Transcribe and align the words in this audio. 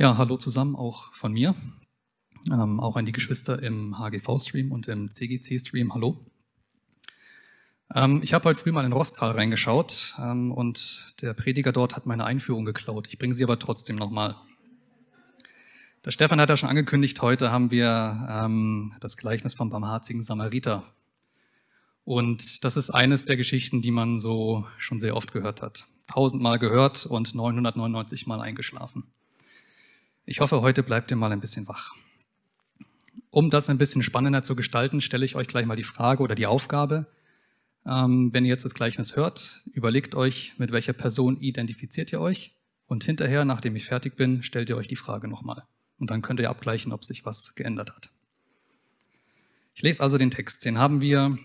Ja, 0.00 0.16
hallo 0.16 0.36
zusammen 0.36 0.76
auch 0.76 1.12
von 1.12 1.32
mir. 1.32 1.56
Ähm, 2.52 2.78
auch 2.78 2.94
an 2.94 3.04
die 3.04 3.10
Geschwister 3.10 3.60
im 3.60 3.98
HGV-Stream 3.98 4.70
und 4.70 4.86
im 4.86 5.10
CGC-Stream. 5.10 5.92
Hallo. 5.92 6.24
Ähm, 7.92 8.20
ich 8.22 8.32
habe 8.32 8.44
heute 8.44 8.60
früh 8.60 8.70
mal 8.70 8.84
in 8.84 8.92
Rostal 8.92 9.32
reingeschaut 9.32 10.14
ähm, 10.20 10.52
und 10.52 11.16
der 11.20 11.34
Prediger 11.34 11.72
dort 11.72 11.96
hat 11.96 12.06
meine 12.06 12.24
Einführung 12.24 12.64
geklaut. 12.64 13.08
Ich 13.08 13.18
bringe 13.18 13.34
sie 13.34 13.42
aber 13.42 13.58
trotzdem 13.58 13.96
nochmal. 13.96 14.36
Der 16.04 16.12
Stefan 16.12 16.40
hat 16.40 16.48
ja 16.48 16.56
schon 16.56 16.68
angekündigt, 16.68 17.20
heute 17.20 17.50
haben 17.50 17.72
wir 17.72 18.28
ähm, 18.30 18.94
das 19.00 19.16
Gleichnis 19.16 19.54
vom 19.54 19.68
barmherzigen 19.68 20.22
Samariter. 20.22 20.84
Und 22.04 22.62
das 22.62 22.76
ist 22.76 22.90
eines 22.90 23.24
der 23.24 23.36
Geschichten, 23.36 23.82
die 23.82 23.90
man 23.90 24.20
so 24.20 24.64
schon 24.76 25.00
sehr 25.00 25.16
oft 25.16 25.32
gehört 25.32 25.60
hat. 25.60 25.86
Tausendmal 26.06 26.60
gehört 26.60 27.04
und 27.04 27.34
999 27.34 28.28
Mal 28.28 28.40
eingeschlafen. 28.40 29.02
Ich 30.30 30.40
hoffe, 30.40 30.60
heute 30.60 30.82
bleibt 30.82 31.10
ihr 31.10 31.16
mal 31.16 31.32
ein 31.32 31.40
bisschen 31.40 31.68
wach. 31.68 31.94
Um 33.30 33.48
das 33.48 33.70
ein 33.70 33.78
bisschen 33.78 34.02
spannender 34.02 34.42
zu 34.42 34.56
gestalten, 34.56 35.00
stelle 35.00 35.24
ich 35.24 35.36
euch 35.36 35.48
gleich 35.48 35.64
mal 35.64 35.74
die 35.74 35.84
Frage 35.84 36.22
oder 36.22 36.34
die 36.34 36.46
Aufgabe. 36.46 37.06
Ähm, 37.86 38.28
wenn 38.34 38.44
ihr 38.44 38.50
jetzt 38.50 38.66
das 38.66 38.74
Gleichnis 38.74 39.16
hört, 39.16 39.64
überlegt 39.72 40.14
euch, 40.14 40.52
mit 40.58 40.70
welcher 40.70 40.92
Person 40.92 41.40
identifiziert 41.40 42.12
ihr 42.12 42.20
euch 42.20 42.50
und 42.88 43.04
hinterher, 43.04 43.46
nachdem 43.46 43.74
ich 43.74 43.86
fertig 43.86 44.16
bin, 44.16 44.42
stellt 44.42 44.68
ihr 44.68 44.76
euch 44.76 44.86
die 44.86 44.96
Frage 44.96 45.28
nochmal. 45.28 45.62
Und 45.98 46.10
dann 46.10 46.20
könnt 46.20 46.40
ihr 46.40 46.50
abgleichen, 46.50 46.92
ob 46.92 47.06
sich 47.06 47.24
was 47.24 47.54
geändert 47.54 47.96
hat. 47.96 48.10
Ich 49.72 49.80
lese 49.80 50.02
also 50.02 50.18
den 50.18 50.30
Text. 50.30 50.62
Den 50.62 50.76
haben 50.76 51.00
wir 51.00 51.38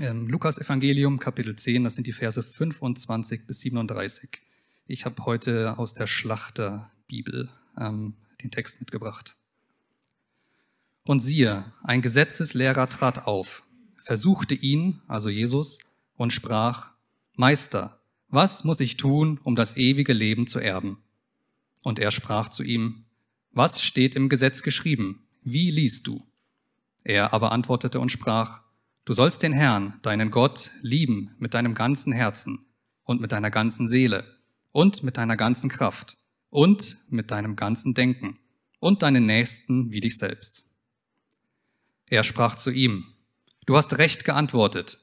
im 0.00 0.28
Lukas 0.28 0.58
Evangelium, 0.58 1.18
Kapitel 1.18 1.56
10, 1.56 1.82
das 1.82 1.96
sind 1.96 2.06
die 2.06 2.12
Verse 2.12 2.40
25 2.40 3.48
bis 3.48 3.62
37. 3.62 4.30
Ich 4.86 5.04
habe 5.04 5.24
heute 5.24 5.76
aus 5.76 5.92
der 5.92 6.06
Schlachterbibel 6.06 7.50
ähm, 7.78 8.14
den 8.42 8.50
Text 8.50 8.80
mitgebracht. 8.80 9.36
Und 11.04 11.20
siehe, 11.20 11.72
ein 11.82 12.02
Gesetzeslehrer 12.02 12.88
trat 12.88 13.26
auf, 13.26 13.62
versuchte 13.96 14.54
ihn, 14.54 15.02
also 15.06 15.28
Jesus, 15.28 15.78
und 16.16 16.32
sprach, 16.32 16.90
Meister, 17.34 18.00
was 18.28 18.64
muss 18.64 18.80
ich 18.80 18.96
tun, 18.96 19.38
um 19.44 19.54
das 19.54 19.76
ewige 19.76 20.12
Leben 20.12 20.46
zu 20.46 20.58
erben? 20.58 20.98
Und 21.82 21.98
er 21.98 22.10
sprach 22.10 22.48
zu 22.48 22.62
ihm, 22.64 23.04
was 23.52 23.80
steht 23.80 24.14
im 24.14 24.28
Gesetz 24.28 24.62
geschrieben? 24.62 25.26
Wie 25.42 25.70
liest 25.70 26.06
du? 26.06 26.22
Er 27.04 27.32
aber 27.32 27.52
antwortete 27.52 28.00
und 28.00 28.10
sprach, 28.10 28.62
du 29.04 29.12
sollst 29.12 29.42
den 29.44 29.52
Herrn, 29.52 30.00
deinen 30.02 30.32
Gott, 30.32 30.72
lieben 30.82 31.36
mit 31.38 31.54
deinem 31.54 31.74
ganzen 31.74 32.12
Herzen 32.12 32.66
und 33.04 33.20
mit 33.20 33.30
deiner 33.30 33.52
ganzen 33.52 33.86
Seele 33.86 34.24
und 34.72 35.04
mit 35.04 35.16
deiner 35.16 35.36
ganzen 35.36 35.70
Kraft 35.70 36.18
und 36.50 36.96
mit 37.08 37.30
deinem 37.30 37.56
ganzen 37.56 37.94
Denken 37.94 38.38
und 38.78 39.02
deinen 39.02 39.26
Nächsten 39.26 39.90
wie 39.90 40.00
dich 40.00 40.18
selbst. 40.18 40.64
Er 42.06 42.22
sprach 42.22 42.54
zu 42.54 42.70
ihm, 42.70 43.06
du 43.66 43.76
hast 43.76 43.98
recht 43.98 44.24
geantwortet, 44.24 44.98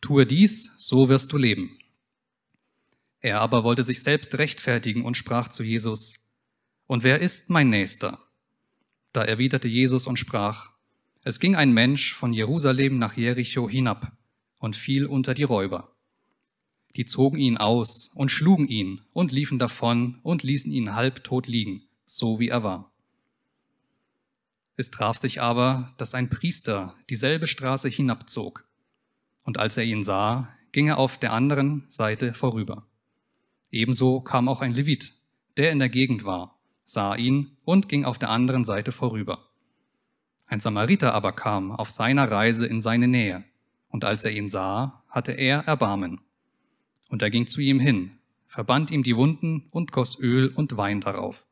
tue 0.00 0.26
dies, 0.26 0.70
so 0.78 1.08
wirst 1.08 1.32
du 1.32 1.36
leben. 1.36 1.78
Er 3.20 3.40
aber 3.40 3.64
wollte 3.64 3.82
sich 3.82 4.02
selbst 4.02 4.38
rechtfertigen 4.38 5.04
und 5.04 5.16
sprach 5.16 5.48
zu 5.48 5.62
Jesus, 5.62 6.14
und 6.86 7.02
wer 7.02 7.20
ist 7.20 7.48
mein 7.48 7.70
Nächster? 7.70 8.20
Da 9.12 9.22
erwiderte 9.22 9.68
Jesus 9.68 10.06
und 10.06 10.18
sprach, 10.18 10.70
es 11.22 11.40
ging 11.40 11.56
ein 11.56 11.72
Mensch 11.72 12.12
von 12.12 12.34
Jerusalem 12.34 12.98
nach 12.98 13.16
Jericho 13.16 13.68
hinab 13.68 14.12
und 14.58 14.76
fiel 14.76 15.06
unter 15.06 15.32
die 15.32 15.44
Räuber. 15.44 15.93
Die 16.96 17.04
zogen 17.04 17.38
ihn 17.38 17.56
aus 17.56 18.10
und 18.14 18.30
schlugen 18.30 18.68
ihn 18.68 19.00
und 19.12 19.32
liefen 19.32 19.58
davon 19.58 20.20
und 20.22 20.42
ließen 20.42 20.70
ihn 20.70 20.94
halbtot 20.94 21.48
liegen, 21.48 21.82
so 22.06 22.38
wie 22.38 22.48
er 22.48 22.62
war. 22.62 22.92
Es 24.76 24.90
traf 24.90 25.16
sich 25.16 25.40
aber, 25.40 25.92
dass 25.98 26.14
ein 26.14 26.28
Priester 26.28 26.94
dieselbe 27.10 27.46
Straße 27.46 27.88
hinabzog, 27.88 28.64
und 29.44 29.58
als 29.58 29.76
er 29.76 29.84
ihn 29.84 30.02
sah, 30.02 30.48
ging 30.72 30.88
er 30.88 30.98
auf 30.98 31.18
der 31.18 31.32
anderen 31.32 31.84
Seite 31.88 32.32
vorüber. 32.32 32.86
Ebenso 33.70 34.20
kam 34.20 34.48
auch 34.48 34.60
ein 34.60 34.72
Levit, 34.72 35.12
der 35.56 35.72
in 35.72 35.80
der 35.80 35.88
Gegend 35.88 36.24
war, 36.24 36.58
sah 36.84 37.14
ihn 37.14 37.56
und 37.64 37.88
ging 37.88 38.04
auf 38.04 38.18
der 38.18 38.30
anderen 38.30 38.64
Seite 38.64 38.92
vorüber. 38.92 39.48
Ein 40.46 40.60
Samariter 40.60 41.14
aber 41.14 41.32
kam 41.32 41.72
auf 41.72 41.90
seiner 41.90 42.30
Reise 42.30 42.66
in 42.66 42.80
seine 42.80 43.08
Nähe, 43.08 43.44
und 43.88 44.04
als 44.04 44.24
er 44.24 44.32
ihn 44.32 44.48
sah, 44.48 45.04
hatte 45.08 45.32
er 45.32 45.60
Erbarmen 45.60 46.20
und 47.14 47.22
er 47.22 47.30
ging 47.30 47.46
zu 47.46 47.60
ihm 47.60 47.78
hin, 47.78 48.10
verband 48.48 48.90
ihm 48.90 49.04
die 49.04 49.14
Wunden 49.14 49.68
und 49.70 49.92
goss 49.92 50.18
Öl 50.18 50.48
und 50.48 50.76
Wein 50.76 51.00
darauf, 51.00 51.46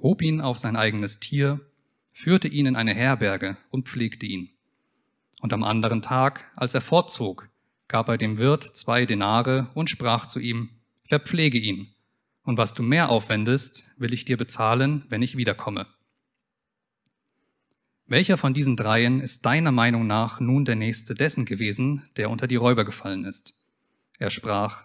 hob 0.00 0.22
ihn 0.22 0.40
auf 0.40 0.56
sein 0.56 0.74
eigenes 0.74 1.20
Tier, 1.20 1.60
führte 2.14 2.48
ihn 2.48 2.64
in 2.64 2.76
eine 2.76 2.94
Herberge 2.94 3.58
und 3.68 3.88
pflegte 3.88 4.24
ihn. 4.24 4.48
Und 5.42 5.52
am 5.52 5.64
anderen 5.64 6.00
Tag, 6.00 6.50
als 6.56 6.72
er 6.72 6.80
fortzog, 6.80 7.50
gab 7.88 8.08
er 8.08 8.16
dem 8.16 8.38
Wirt 8.38 8.74
zwei 8.74 9.04
Denare 9.04 9.68
und 9.74 9.90
sprach 9.90 10.24
zu 10.24 10.40
ihm, 10.40 10.70
verpflege 11.04 11.58
ihn, 11.58 11.88
und 12.44 12.56
was 12.56 12.72
du 12.72 12.82
mehr 12.82 13.10
aufwendest, 13.10 13.90
will 13.98 14.14
ich 14.14 14.24
dir 14.24 14.38
bezahlen, 14.38 15.04
wenn 15.10 15.20
ich 15.20 15.36
wiederkomme. 15.36 15.86
Welcher 18.06 18.38
von 18.38 18.54
diesen 18.54 18.76
dreien 18.76 19.20
ist 19.20 19.44
deiner 19.44 19.72
Meinung 19.72 20.06
nach 20.06 20.40
nun 20.40 20.64
der 20.64 20.76
Nächste 20.76 21.12
dessen 21.12 21.44
gewesen, 21.44 22.08
der 22.16 22.30
unter 22.30 22.46
die 22.46 22.56
Räuber 22.56 22.86
gefallen 22.86 23.26
ist? 23.26 23.52
Er 24.18 24.30
sprach, 24.30 24.84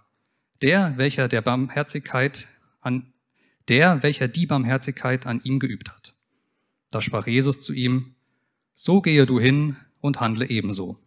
der, 0.62 0.98
welcher 0.98 1.28
der 1.28 1.42
Barmherzigkeit 1.42 2.48
an, 2.82 3.14
der, 3.68 4.04
welcher 4.04 4.28
die 4.28 4.46
Barmherzigkeit 4.46 5.26
an 5.26 5.42
ihm 5.44 5.60
geübt 5.60 5.90
hat. 5.90 6.16
Da 6.90 7.02
sprach 7.02 7.28
Jesus 7.28 7.62
zu 7.62 7.74
ihm, 7.74 8.16
so 8.74 9.02
gehe 9.02 9.26
du 9.26 9.40
hin 9.40 9.78
und 10.02 10.20
handle 10.20 10.50
ebenso. 10.50 11.00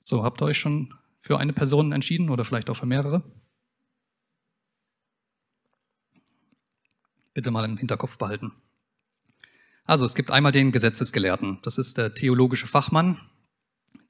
So, 0.00 0.24
habt 0.24 0.42
ihr 0.42 0.46
euch 0.46 0.58
schon 0.58 0.92
für 1.20 1.38
eine 1.38 1.52
Person 1.52 1.92
entschieden 1.92 2.28
oder 2.28 2.44
vielleicht 2.44 2.68
auch 2.68 2.76
für 2.76 2.86
mehrere? 2.86 3.22
Bitte 7.34 7.50
mal 7.50 7.64
im 7.64 7.76
Hinterkopf 7.76 8.18
behalten. 8.18 8.52
Also 9.84 10.04
es 10.04 10.14
gibt 10.14 10.30
einmal 10.30 10.52
den 10.52 10.72
Gesetzesgelehrten. 10.72 11.58
Das 11.62 11.78
ist 11.78 11.98
der 11.98 12.14
theologische 12.14 12.66
Fachmann, 12.66 13.18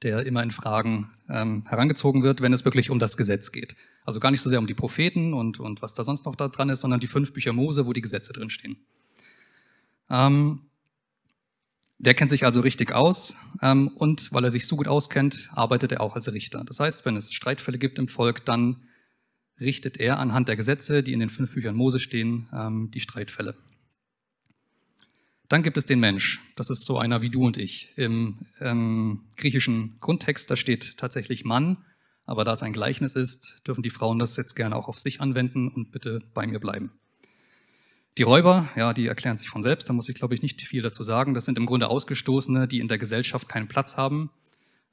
der 0.03 0.25
immer 0.25 0.43
in 0.43 0.51
Fragen 0.51 1.11
ähm, 1.29 1.65
herangezogen 1.67 2.23
wird, 2.23 2.41
wenn 2.41 2.53
es 2.53 2.65
wirklich 2.65 2.89
um 2.89 2.99
das 2.99 3.17
Gesetz 3.17 3.51
geht. 3.51 3.75
Also 4.05 4.19
gar 4.19 4.31
nicht 4.31 4.41
so 4.41 4.49
sehr 4.49 4.59
um 4.59 4.67
die 4.67 4.73
Propheten 4.73 5.33
und, 5.33 5.59
und 5.59 5.81
was 5.81 5.93
da 5.93 6.03
sonst 6.03 6.25
noch 6.25 6.35
da 6.35 6.47
dran 6.47 6.69
ist, 6.69 6.81
sondern 6.81 6.99
die 6.99 7.07
fünf 7.07 7.33
Bücher 7.33 7.53
Mose, 7.53 7.85
wo 7.85 7.93
die 7.93 8.01
Gesetze 8.01 8.33
drinstehen. 8.33 8.77
Ähm, 10.09 10.61
der 11.97 12.13
kennt 12.13 12.29
sich 12.29 12.45
also 12.45 12.59
richtig 12.59 12.91
aus 12.91 13.37
ähm, 13.61 13.87
und 13.95 14.31
weil 14.33 14.43
er 14.43 14.51
sich 14.51 14.67
so 14.67 14.75
gut 14.75 14.87
auskennt, 14.87 15.49
arbeitet 15.53 15.93
er 15.93 16.01
auch 16.01 16.15
als 16.15 16.31
Richter. 16.31 16.63
Das 16.65 16.79
heißt, 16.79 17.05
wenn 17.05 17.15
es 17.15 17.33
Streitfälle 17.33 17.77
gibt 17.77 17.97
im 17.97 18.09
Volk, 18.09 18.43
dann 18.45 18.83
richtet 19.59 19.97
er 19.97 20.19
anhand 20.19 20.47
der 20.47 20.55
Gesetze, 20.55 21.03
die 21.03 21.13
in 21.13 21.19
den 21.19 21.29
fünf 21.29 21.53
Büchern 21.53 21.75
Mose 21.75 21.99
stehen, 21.99 22.47
ähm, 22.53 22.91
die 22.93 22.99
Streitfälle. 22.99 23.55
Dann 25.49 25.61
gibt 25.63 25.77
es 25.77 25.85
den 25.85 25.99
Mensch. 25.99 26.39
Das 26.55 26.69
ist 26.69 26.85
so 26.85 26.97
einer 26.97 27.21
wie 27.21 27.29
du 27.29 27.45
und 27.45 27.57
ich. 27.57 27.91
Im 27.95 28.47
ähm, 28.59 29.25
griechischen 29.37 29.97
Grundtext, 29.99 30.49
da 30.49 30.55
steht 30.55 30.97
tatsächlich 30.97 31.45
Mann, 31.45 31.77
aber 32.25 32.43
da 32.43 32.53
es 32.53 32.63
ein 32.63 32.73
Gleichnis 32.73 33.15
ist, 33.15 33.61
dürfen 33.67 33.83
die 33.83 33.89
Frauen 33.89 34.19
das 34.19 34.37
jetzt 34.37 34.55
gerne 34.55 34.75
auch 34.75 34.87
auf 34.87 34.97
sich 34.97 35.21
anwenden 35.21 35.67
und 35.67 35.91
bitte 35.91 36.21
bei 36.33 36.47
mir 36.47 36.59
bleiben. 36.59 36.91
Die 38.17 38.23
Räuber, 38.23 38.69
ja, 38.75 38.93
die 38.93 39.07
erklären 39.07 39.37
sich 39.37 39.49
von 39.49 39.63
selbst, 39.63 39.89
da 39.89 39.93
muss 39.93 40.07
ich, 40.07 40.15
glaube 40.15 40.35
ich, 40.35 40.41
nicht 40.41 40.61
viel 40.61 40.83
dazu 40.83 41.03
sagen. 41.03 41.33
Das 41.33 41.45
sind 41.45 41.57
im 41.57 41.65
Grunde 41.65 41.87
Ausgestoßene, 41.87 42.67
die 42.67 42.79
in 42.79 42.87
der 42.87 42.99
Gesellschaft 42.99 43.49
keinen 43.49 43.67
Platz 43.67 43.97
haben. 43.97 44.29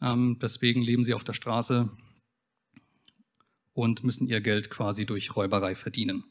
Ähm, 0.03 0.39
deswegen 0.41 0.81
leben 0.81 1.05
sie 1.05 1.15
auf 1.15 1.25
der 1.25 1.35
Straße, 1.35 1.91
und 3.81 4.05
müssen 4.05 4.29
ihr 4.29 4.43
Geld 4.43 4.69
quasi 4.69 5.07
durch 5.07 5.35
Räuberei 5.35 5.75
verdienen. 5.75 6.25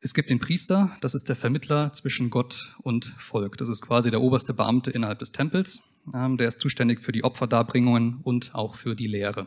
Es 0.00 0.14
gibt 0.14 0.30
den 0.30 0.40
Priester, 0.40 0.96
das 1.00 1.14
ist 1.14 1.28
der 1.28 1.36
Vermittler 1.36 1.92
zwischen 1.92 2.30
Gott 2.30 2.74
und 2.82 3.04
Volk. 3.18 3.56
Das 3.58 3.68
ist 3.68 3.80
quasi 3.80 4.10
der 4.10 4.20
oberste 4.20 4.52
Beamte 4.52 4.90
innerhalb 4.90 5.20
des 5.20 5.30
Tempels. 5.30 5.82
Ähm, 6.12 6.38
der 6.38 6.48
ist 6.48 6.60
zuständig 6.60 7.00
für 7.00 7.12
die 7.12 7.22
Opferdarbringungen 7.22 8.20
und 8.22 8.54
auch 8.54 8.74
für 8.74 8.96
die 8.96 9.06
Lehre. 9.06 9.46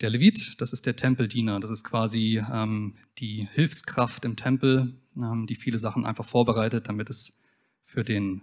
Der 0.00 0.10
Levit, 0.10 0.60
das 0.60 0.72
ist 0.72 0.86
der 0.86 0.96
Tempeldiener. 0.96 1.58
Das 1.60 1.70
ist 1.70 1.82
quasi 1.82 2.40
ähm, 2.52 2.94
die 3.18 3.48
Hilfskraft 3.54 4.24
im 4.24 4.36
Tempel, 4.36 4.94
ähm, 5.16 5.46
die 5.48 5.56
viele 5.56 5.78
Sachen 5.78 6.06
einfach 6.06 6.24
vorbereitet, 6.24 6.88
damit 6.88 7.10
es 7.10 7.40
für 7.84 8.04
den 8.04 8.42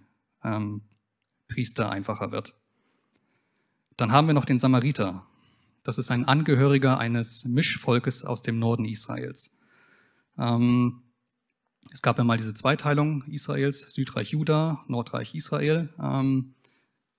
Priester 1.50 1.92
einfacher 1.92 2.32
wird. 2.32 2.56
Dann 3.96 4.12
haben 4.12 4.26
wir 4.26 4.34
noch 4.34 4.46
den 4.46 4.58
Samariter. 4.58 5.28
Das 5.84 5.98
ist 5.98 6.12
ein 6.12 6.26
Angehöriger 6.26 6.98
eines 7.00 7.46
Mischvolkes 7.46 8.26
aus 8.26 8.42
dem 8.42 8.60
Norden 8.60 8.86
Israels. 8.86 9.58
Ähm, 10.38 11.02
es 11.92 12.02
gab 12.02 12.18
ja 12.18 12.24
mal 12.24 12.38
diese 12.38 12.54
Zweiteilung 12.54 13.24
Israels, 13.24 13.92
Südreich 13.92 14.32
Juda, 14.32 14.84
Nordreich 14.88 15.34
Israel. 15.34 15.90
Ähm, 16.00 16.54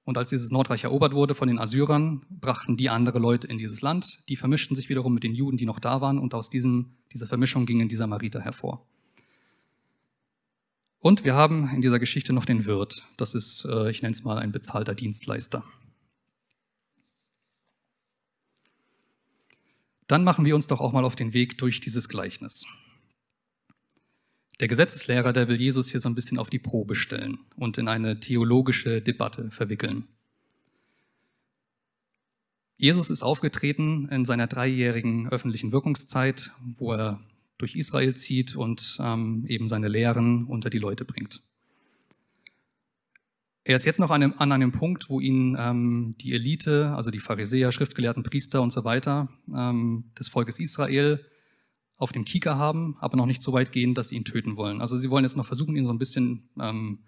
Und 0.05 0.19
als 0.19 0.31
dieses 0.31 0.51
Nordreich 0.51 0.85
erobert 0.85 1.15
wurde 1.15 1.35
von 1.35 1.49
den 1.49 1.59
Assyrern, 1.61 2.25
brachten 2.29 2.77
die 2.77 2.89
andere 2.89 3.19
Leute 3.21 3.47
in 3.47 3.59
dieses 3.59 3.83
Land. 3.83 4.29
Die 4.29 4.37
vermischten 4.37 4.75
sich 4.75 4.89
wiederum 4.89 5.15
mit 5.15 5.23
den 5.23 5.35
Juden, 5.35 5.57
die 5.57 5.67
noch 5.67 5.79
da 5.79 6.01
waren. 6.01 6.19
Und 6.19 6.35
aus 6.35 6.51
diesem, 6.51 6.97
dieser 7.13 7.27
Vermischung 7.27 7.67
gingen 7.67 7.89
die 7.89 7.97
Samariter 7.97 8.41
hervor. 8.41 8.85
Und 10.99 11.25
wir 11.25 11.35
haben 11.35 11.69
in 11.75 11.83
dieser 11.83 11.99
Geschichte 11.99 12.33
noch 12.33 12.45
den 12.45 12.65
Wirt. 12.65 13.05
Das 13.17 13.35
ist, 13.35 13.65
äh, 13.65 13.91
ich 13.91 14.03
nenne 14.03 14.13
es 14.13 14.25
mal, 14.25 14.39
ein 14.39 14.53
bezahlter 14.53 14.95
Dienstleister. 14.95 15.65
Dann 20.07 20.25
machen 20.25 20.45
wir 20.45 20.55
uns 20.55 20.67
doch 20.67 20.81
auch 20.81 20.93
mal 20.93 21.05
auf 21.05 21.17
den 21.17 21.33
Weg 21.33 21.59
durch 21.59 21.81
dieses 21.81 22.09
Gleichnis. 22.09 22.67
Der 24.61 24.69
Gesetzeslehrer, 24.69 25.33
der 25.33 25.49
will 25.49 25.61
Jesus 25.61 25.91
hier 25.91 26.01
so 26.01 26.09
ein 26.09 26.15
bisschen 26.15 26.39
auf 26.39 26.51
die 26.51 26.59
Probe 26.59 26.95
stellen 26.95 27.39
und 27.57 27.79
in 27.79 27.89
eine 27.89 28.21
theologische 28.21 29.01
Debatte 29.01 29.51
verwickeln. 29.51 30.07
Jesus 32.77 33.11
ist 33.11 33.23
aufgetreten 33.23 34.09
in 34.09 34.25
seiner 34.25 34.47
dreijährigen 34.47 35.29
öffentlichen 35.29 35.73
Wirkungszeit, 35.73 36.53
wo 36.61 36.93
er 36.93 37.21
durch 37.59 37.77
Israel 37.77 38.17
zieht 38.17 38.57
und 38.57 38.99
ähm, 39.01 39.47
eben 39.47 39.69
seine 39.69 39.89
Lehren 39.89 40.47
unter 40.47 40.69
die 40.69 40.79
Leute 40.79 41.05
bringt. 41.05 41.43
Er 43.65 43.77
ist 43.77 43.85
jetzt 43.85 44.01
noch 44.01 44.11
an 44.11 44.23
einem, 44.23 44.35
an 44.39 44.51
einem 44.51 44.73
Punkt, 44.73 45.09
wo 45.09 45.21
ihn 45.21 45.57
ähm, 45.59 46.17
die 46.21 46.33
Elite, 46.33 46.93
also 46.97 47.11
die 47.11 47.21
Pharisäer, 47.21 47.71
Schriftgelehrten, 47.71 48.25
Priester 48.25 48.61
und 48.61 48.73
so 48.73 48.85
weiter 48.85 49.29
ähm, 49.55 50.11
des 50.19 50.29
Volkes 50.29 50.59
Israel 50.59 51.25
auf 51.97 52.11
dem 52.11 52.25
Kieker 52.25 52.57
haben, 52.57 52.97
aber 52.99 53.17
noch 53.17 53.27
nicht 53.27 53.43
so 53.43 53.53
weit 53.53 53.71
gehen, 53.71 53.95
dass 53.95 54.09
sie 54.09 54.17
ihn 54.17 54.25
töten 54.25 54.57
wollen. 54.57 54.81
Also 54.81 54.97
sie 54.97 55.11
wollen 55.11 55.25
jetzt 55.25 55.37
noch 55.37 55.47
versuchen, 55.47 55.77
ihn 55.77 55.87
so 55.87 55.93
ein 55.93 55.99
bisschen 55.99 56.51
ähm, 56.61 57.05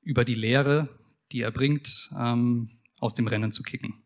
über 0.00 0.24
die 0.24 0.34
Lehre, 0.34 0.88
die 1.30 1.42
er 1.42 1.50
bringt, 1.50 2.10
ähm, 2.18 2.70
aus 2.98 3.12
dem 3.12 3.26
Rennen 3.26 3.52
zu 3.52 3.62
kicken. 3.62 4.01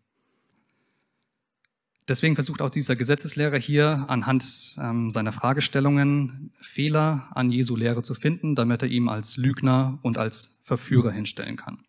Deswegen 2.08 2.36
versucht 2.36 2.62
auch 2.62 2.70
dieser 2.70 2.94
Gesetzeslehrer 2.94 3.58
hier 3.58 4.04
anhand 4.08 4.76
ähm, 4.80 5.10
seiner 5.10 5.32
Fragestellungen 5.32 6.52
Fehler 6.60 7.28
an 7.34 7.50
Jesu 7.50 7.74
Lehre 7.74 8.02
zu 8.02 8.14
finden, 8.14 8.54
damit 8.54 8.82
er 8.82 8.88
ihm 8.88 9.08
als 9.08 9.36
Lügner 9.36 9.98
und 10.02 10.16
als 10.16 10.60
Verführer 10.62 11.10
hinstellen 11.10 11.56
kann. 11.56 11.84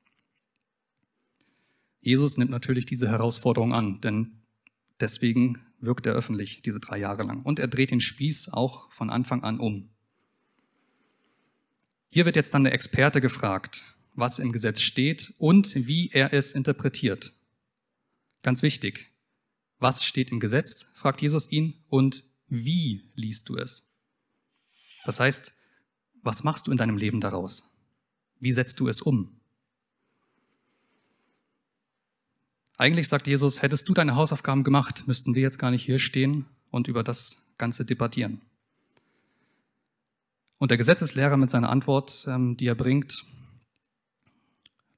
Jesus 2.02 2.38
nimmt 2.38 2.52
natürlich 2.52 2.86
diese 2.86 3.10
Herausforderung 3.10 3.74
an, 3.74 4.02
denn 4.02 4.38
Deswegen 5.00 5.62
wirkt 5.80 6.08
er 6.08 6.14
öffentlich 6.14 6.62
diese 6.64 6.80
drei 6.80 6.98
Jahre 6.98 7.24
lang. 7.24 7.44
Und 7.44 7.60
er 7.60 7.68
dreht 7.68 7.92
den 7.92 8.02
Spieß 8.02 8.50
auch 8.50 8.92
von 8.92 9.10
Anfang 9.10 9.44
an 9.44 9.60
um. 9.60 9.90
Hier 12.10 12.26
wird 12.26 12.36
jetzt 12.36 12.54
dann 12.54 12.64
der 12.64 12.74
Experte 12.74 13.22
gefragt, 13.22 13.84
was 14.16 14.40
im 14.40 14.52
Gesetz 14.52 14.82
steht 14.82 15.34
und 15.38 15.76
wie 15.88 16.10
er 16.12 16.34
es 16.34 16.54
interpretiert. 16.54 17.34
Ganz 18.42 18.64
wichtig. 18.64 19.12
Was 19.80 20.04
steht 20.04 20.32
im 20.32 20.40
Gesetz? 20.40 20.84
fragt 20.96 21.22
Jesus 21.22 21.52
ihn. 21.52 21.76
Und 21.90 22.24
wie 22.48 23.10
liest 23.16 23.50
du 23.50 23.58
es? 23.58 23.88
Das 25.06 25.20
heißt, 25.20 25.54
was 26.24 26.44
machst 26.44 26.68
du 26.68 26.72
in 26.72 26.78
deinem 26.78 26.98
Leben 26.98 27.22
daraus? 27.22 27.72
Wie 28.40 28.52
setzt 28.52 28.80
du 28.80 28.88
es 28.88 29.02
um? 29.02 29.40
Eigentlich 32.78 33.08
sagt 33.08 33.26
Jesus, 33.26 33.62
hättest 33.62 33.90
du 33.90 33.94
deine 33.94 34.16
Hausaufgaben 34.16 34.64
gemacht, 34.64 35.08
müssten 35.08 35.34
wir 35.34 35.42
jetzt 35.42 35.58
gar 35.58 35.72
nicht 35.72 35.84
hier 35.84 35.98
stehen 35.98 36.46
und 36.70 36.88
über 36.88 37.04
das 37.04 37.48
Ganze 37.58 37.86
debattieren. 37.86 38.42
Und 40.60 40.70
der 40.70 40.78
Gesetzeslehrer 40.78 41.38
mit 41.38 41.50
seiner 41.50 41.70
Antwort, 41.70 42.26
ähm, 42.28 42.56
die 42.56 42.68
er 42.68 42.76
bringt, 42.76 43.24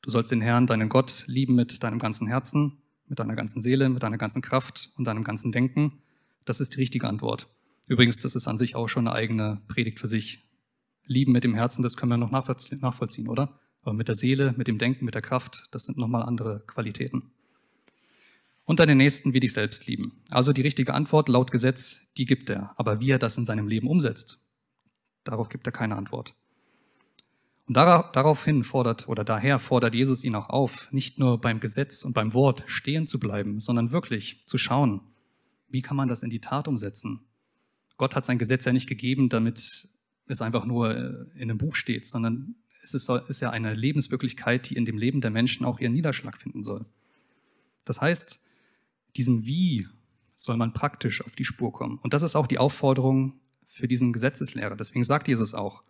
du 0.02 0.10
sollst 0.10 0.32
den 0.32 0.42
Herrn, 0.42 0.68
deinen 0.68 0.90
Gott, 0.90 1.24
lieben 1.28 1.56
mit 1.56 1.84
deinem 1.84 2.00
ganzen 2.00 2.28
Herzen, 2.28 2.79
mit 3.10 3.20
deiner 3.20 3.36
ganzen 3.36 3.62
Seele, 3.62 3.90
mit 3.90 4.04
deiner 4.04 4.18
ganzen 4.18 4.42
Kraft 4.42 4.92
und 4.98 5.06
deinem 5.06 5.24
ganzen 5.24 5.52
Denken, 5.52 6.02
das 6.46 6.60
ist 6.62 6.76
die 6.76 6.80
richtige 6.80 7.08
Antwort. 7.08 7.48
Übrigens, 7.88 8.20
das 8.20 8.36
ist 8.36 8.48
an 8.48 8.58
sich 8.58 8.76
auch 8.76 8.88
schon 8.88 9.08
eine 9.08 9.16
eigene 9.16 9.62
Predigt 9.68 10.00
für 10.00 10.08
sich. 10.08 10.40
Lieben 11.06 11.32
mit 11.32 11.44
dem 11.44 11.56
Herzen, 11.56 11.82
das 11.82 11.98
können 11.98 12.12
wir 12.12 12.18
noch 12.18 12.32
nachvollziehen, 12.32 13.28
oder? 13.28 13.60
Aber 13.82 13.94
mit 13.94 14.08
der 14.08 14.16
Seele, 14.16 14.54
mit 14.56 14.68
dem 14.68 14.78
Denken, 14.78 15.06
mit 15.06 15.16
der 15.16 15.24
Kraft, 15.24 15.64
das 15.72 15.86
sind 15.86 15.98
nochmal 15.98 16.22
andere 16.22 16.64
Qualitäten 16.68 17.32
und 18.70 18.80
deinen 18.80 19.00
Nächsten 19.00 19.34
wie 19.34 19.40
dich 19.40 19.54
selbst 19.54 19.88
lieben. 19.88 20.22
Also 20.30 20.54
die 20.54 20.62
richtige 20.62 20.94
Antwort 20.94 21.28
laut 21.28 21.50
Gesetz, 21.50 22.02
die 22.18 22.26
gibt 22.26 22.52
er. 22.52 22.76
Aber 22.78 23.00
wie 23.00 23.10
er 23.10 23.18
das 23.18 23.36
in 23.36 23.44
seinem 23.44 23.68
Leben 23.68 23.88
umsetzt, 23.88 24.46
darauf 25.24 25.50
gibt 25.50 25.66
er 25.66 25.72
keine 25.72 25.96
Antwort. 25.96 26.36
Und 27.70 27.76
daraufhin 27.76 28.64
fordert 28.64 29.08
oder 29.08 29.24
daher 29.24 29.60
fordert 29.60 29.94
Jesus 29.94 30.24
ihn 30.24 30.34
auch 30.34 30.50
auf, 30.50 30.92
nicht 30.92 31.20
nur 31.20 31.40
beim 31.40 31.60
Gesetz 31.60 32.04
und 32.04 32.14
beim 32.14 32.34
Wort 32.34 32.64
stehen 32.66 33.06
zu 33.06 33.20
bleiben, 33.20 33.60
sondern 33.60 33.92
wirklich 33.92 34.42
zu 34.48 34.58
schauen, 34.58 35.02
wie 35.68 35.84
kann 35.84 35.96
man 35.96 36.08
das 36.08 36.24
in 36.24 36.32
die 36.32 36.42
Tat 36.42 36.68
umsetzen. 36.68 37.20
Gott 37.98 38.16
hat 38.16 38.26
sein 38.26 38.40
Gesetz 38.40 38.66
ja 38.66 38.74
nicht 38.74 38.88
gegeben, 38.88 39.30
damit 39.30 39.88
es 40.26 40.42
einfach 40.42 40.66
nur 40.66 40.96
äh, 40.96 41.10
in 41.36 41.44
einem 41.44 41.60
Buch 41.60 41.76
steht, 41.76 42.08
sondern 42.08 42.56
es 42.82 42.96
ist, 42.96 43.40
ja 43.40 43.52
eine 43.52 43.76
Lebenswirklichkeit, 43.76 44.72
die 44.72 44.76
in 44.76 44.86
dem 44.86 44.98
Leben 44.98 45.22
der 45.22 45.30
Menschen 45.30 45.64
auch 45.64 45.80
ihren 45.80 45.94
Niederschlag 45.94 46.40
finden 46.40 46.64
soll. 46.64 46.88
Das 47.86 48.02
heißt, 48.02 48.42
diesem 49.16 49.46
Wie 49.46 49.88
soll 50.36 50.58
man 50.58 50.74
praktisch 50.74 51.24
auf 51.24 51.36
die 51.36 51.46
Spur 51.46 51.72
kommen. 51.72 52.00
Und 52.02 52.16
das 52.16 52.24
ist 52.24 52.36
auch 52.36 52.48
die 52.48 52.58
Aufforderung 52.58 53.40
für 53.68 53.88
diesen 53.88 54.12
Gesetzeslehrer. 54.12 54.76
Deswegen 54.76 55.04
sagt 55.04 55.28
Jesus 55.28 55.54
auch, 55.54 55.84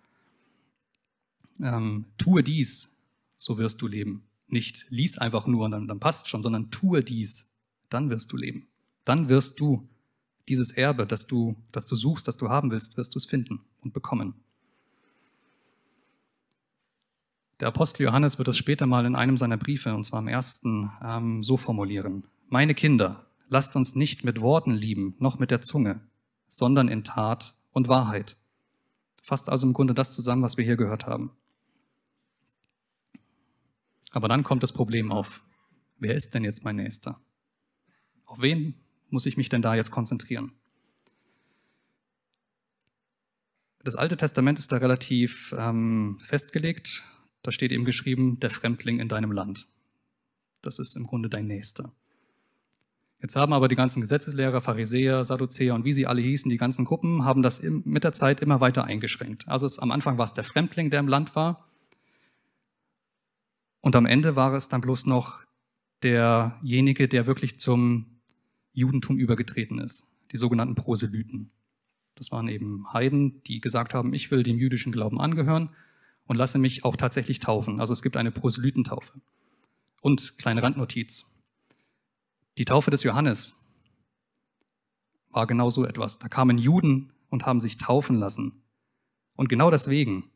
ähm, 1.61 2.05
tue 2.17 2.43
dies, 2.43 2.95
so 3.35 3.57
wirst 3.57 3.81
du 3.81 3.87
leben. 3.87 4.23
Nicht 4.47 4.87
lies 4.89 5.17
einfach 5.17 5.47
nur 5.47 5.65
und 5.65 5.71
dann, 5.71 5.87
dann 5.87 5.99
passt 5.99 6.27
schon, 6.27 6.41
sondern 6.41 6.71
tue 6.71 7.03
dies, 7.03 7.47
dann 7.89 8.09
wirst 8.09 8.31
du 8.31 8.37
leben. 8.37 8.67
Dann 9.05 9.29
wirst 9.29 9.59
du 9.59 9.87
dieses 10.47 10.71
Erbe, 10.71 11.05
das 11.05 11.27
du, 11.27 11.55
das 11.71 11.85
du 11.85 11.95
suchst, 11.95 12.27
das 12.27 12.37
du 12.37 12.49
haben 12.49 12.71
willst, 12.71 12.97
wirst 12.97 13.13
du 13.13 13.17
es 13.19 13.25
finden 13.25 13.61
und 13.81 13.93
bekommen. 13.93 14.33
Der 17.59 17.67
Apostel 17.67 18.03
Johannes 18.03 18.37
wird 18.37 18.47
es 18.47 18.57
später 18.57 18.85
mal 18.85 19.05
in 19.05 19.15
einem 19.15 19.37
seiner 19.37 19.57
Briefe, 19.57 19.93
und 19.93 20.05
zwar 20.05 20.19
im 20.19 20.27
ersten, 20.27 20.91
ähm, 21.03 21.43
so 21.43 21.57
formulieren. 21.57 22.23
Meine 22.47 22.73
Kinder, 22.73 23.27
lasst 23.49 23.75
uns 23.75 23.95
nicht 23.95 24.23
mit 24.23 24.41
Worten 24.41 24.71
lieben, 24.71 25.15
noch 25.19 25.39
mit 25.39 25.51
der 25.51 25.61
Zunge, 25.61 25.99
sondern 26.47 26.87
in 26.87 27.03
Tat 27.03 27.55
und 27.71 27.87
Wahrheit. 27.87 28.37
Fasst 29.21 29.49
also 29.49 29.67
im 29.67 29.73
Grunde 29.73 29.93
das 29.93 30.15
zusammen, 30.15 30.41
was 30.41 30.57
wir 30.57 30.63
hier 30.63 30.77
gehört 30.77 31.05
haben. 31.05 31.31
Aber 34.11 34.27
dann 34.27 34.43
kommt 34.43 34.63
das 34.63 34.73
Problem 34.73 35.11
auf. 35.11 35.43
Wer 35.97 36.15
ist 36.15 36.33
denn 36.33 36.43
jetzt 36.43 36.63
mein 36.63 36.77
Nächster? 36.77 37.19
Auf 38.25 38.41
wen 38.41 38.75
muss 39.09 39.25
ich 39.25 39.37
mich 39.37 39.49
denn 39.49 39.61
da 39.61 39.75
jetzt 39.75 39.91
konzentrieren? 39.91 40.53
Das 43.83 43.95
Alte 43.95 44.17
Testament 44.17 44.59
ist 44.59 44.71
da 44.71 44.77
relativ 44.77 45.53
ähm, 45.57 46.19
festgelegt. 46.21 47.03
Da 47.43 47.51
steht 47.51 47.71
eben 47.71 47.85
geschrieben, 47.85 48.39
der 48.39 48.49
Fremdling 48.49 48.99
in 48.99 49.07
deinem 49.07 49.31
Land. 49.31 49.67
Das 50.61 50.79
ist 50.79 50.95
im 50.95 51.07
Grunde 51.07 51.29
dein 51.29 51.47
Nächster. 51.47 51.93
Jetzt 53.21 53.35
haben 53.35 53.53
aber 53.53 53.67
die 53.67 53.75
ganzen 53.75 54.01
Gesetzeslehrer, 54.01 54.61
Pharisäer, 54.61 55.25
Sadduzäer 55.25 55.75
und 55.75 55.83
wie 55.83 55.93
sie 55.93 56.07
alle 56.07 56.21
hießen, 56.21 56.49
die 56.49 56.57
ganzen 56.57 56.85
Gruppen, 56.85 57.25
haben 57.25 57.41
das 57.41 57.61
mit 57.61 58.03
der 58.03 58.13
Zeit 58.13 58.39
immer 58.39 58.61
weiter 58.61 58.85
eingeschränkt. 58.85 59.47
Also 59.47 59.65
es, 59.65 59.79
am 59.79 59.91
Anfang 59.91 60.17
war 60.17 60.25
es 60.25 60.33
der 60.33 60.45
Fremdling, 60.45 60.89
der 60.89 61.01
im 61.01 61.07
Land 61.07 61.35
war. 61.35 61.68
Und 63.81 63.95
am 63.95 64.05
Ende 64.05 64.35
war 64.35 64.53
es 64.53 64.67
dann 64.67 64.81
bloß 64.81 65.05
noch 65.05 65.43
derjenige, 66.03 67.07
der 67.07 67.27
wirklich 67.27 67.59
zum 67.59 68.21
Judentum 68.73 69.17
übergetreten 69.17 69.79
ist. 69.79 70.07
Die 70.31 70.37
sogenannten 70.37 70.75
Proselyten. 70.75 71.51
Das 72.15 72.31
waren 72.31 72.47
eben 72.47 72.91
Heiden, 72.93 73.41
die 73.43 73.61
gesagt 73.61 73.93
haben, 73.93 74.13
ich 74.13 74.31
will 74.31 74.43
dem 74.43 74.57
jüdischen 74.57 74.91
Glauben 74.91 75.19
angehören 75.19 75.69
und 76.25 76.35
lasse 76.35 76.59
mich 76.59 76.83
auch 76.83 76.95
tatsächlich 76.95 77.39
taufen. 77.39 77.79
Also 77.79 77.93
es 77.93 78.01
gibt 78.01 78.17
eine 78.17 78.31
Proselytentaufe. 78.31 79.13
Und 80.01 80.37
kleine 80.37 80.61
Randnotiz. 80.61 81.25
Die 82.57 82.65
Taufe 82.65 82.91
des 82.91 83.03
Johannes 83.03 83.53
war 85.29 85.47
genau 85.47 85.69
so 85.69 85.85
etwas. 85.85 86.19
Da 86.19 86.27
kamen 86.27 86.57
Juden 86.57 87.13
und 87.29 87.45
haben 87.45 87.59
sich 87.59 87.77
taufen 87.77 88.17
lassen. 88.17 88.61
Und 89.35 89.49
genau 89.49 89.71
deswegen 89.71 90.29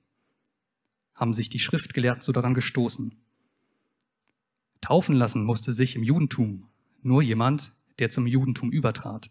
haben 1.16 1.34
sich 1.34 1.50
die 1.50 1.60
Schriftgelehrten 1.60 2.22
so 2.22 2.32
daran 2.32 2.54
gestoßen. 2.54 3.23
Taufen 4.84 5.16
lassen 5.16 5.46
musste 5.46 5.72
sich 5.72 5.96
im 5.96 6.04
Judentum 6.04 6.68
nur 7.02 7.22
jemand, 7.22 7.72
der 8.00 8.10
zum 8.10 8.28
Judentum 8.28 8.70
übertrat. 8.70 9.30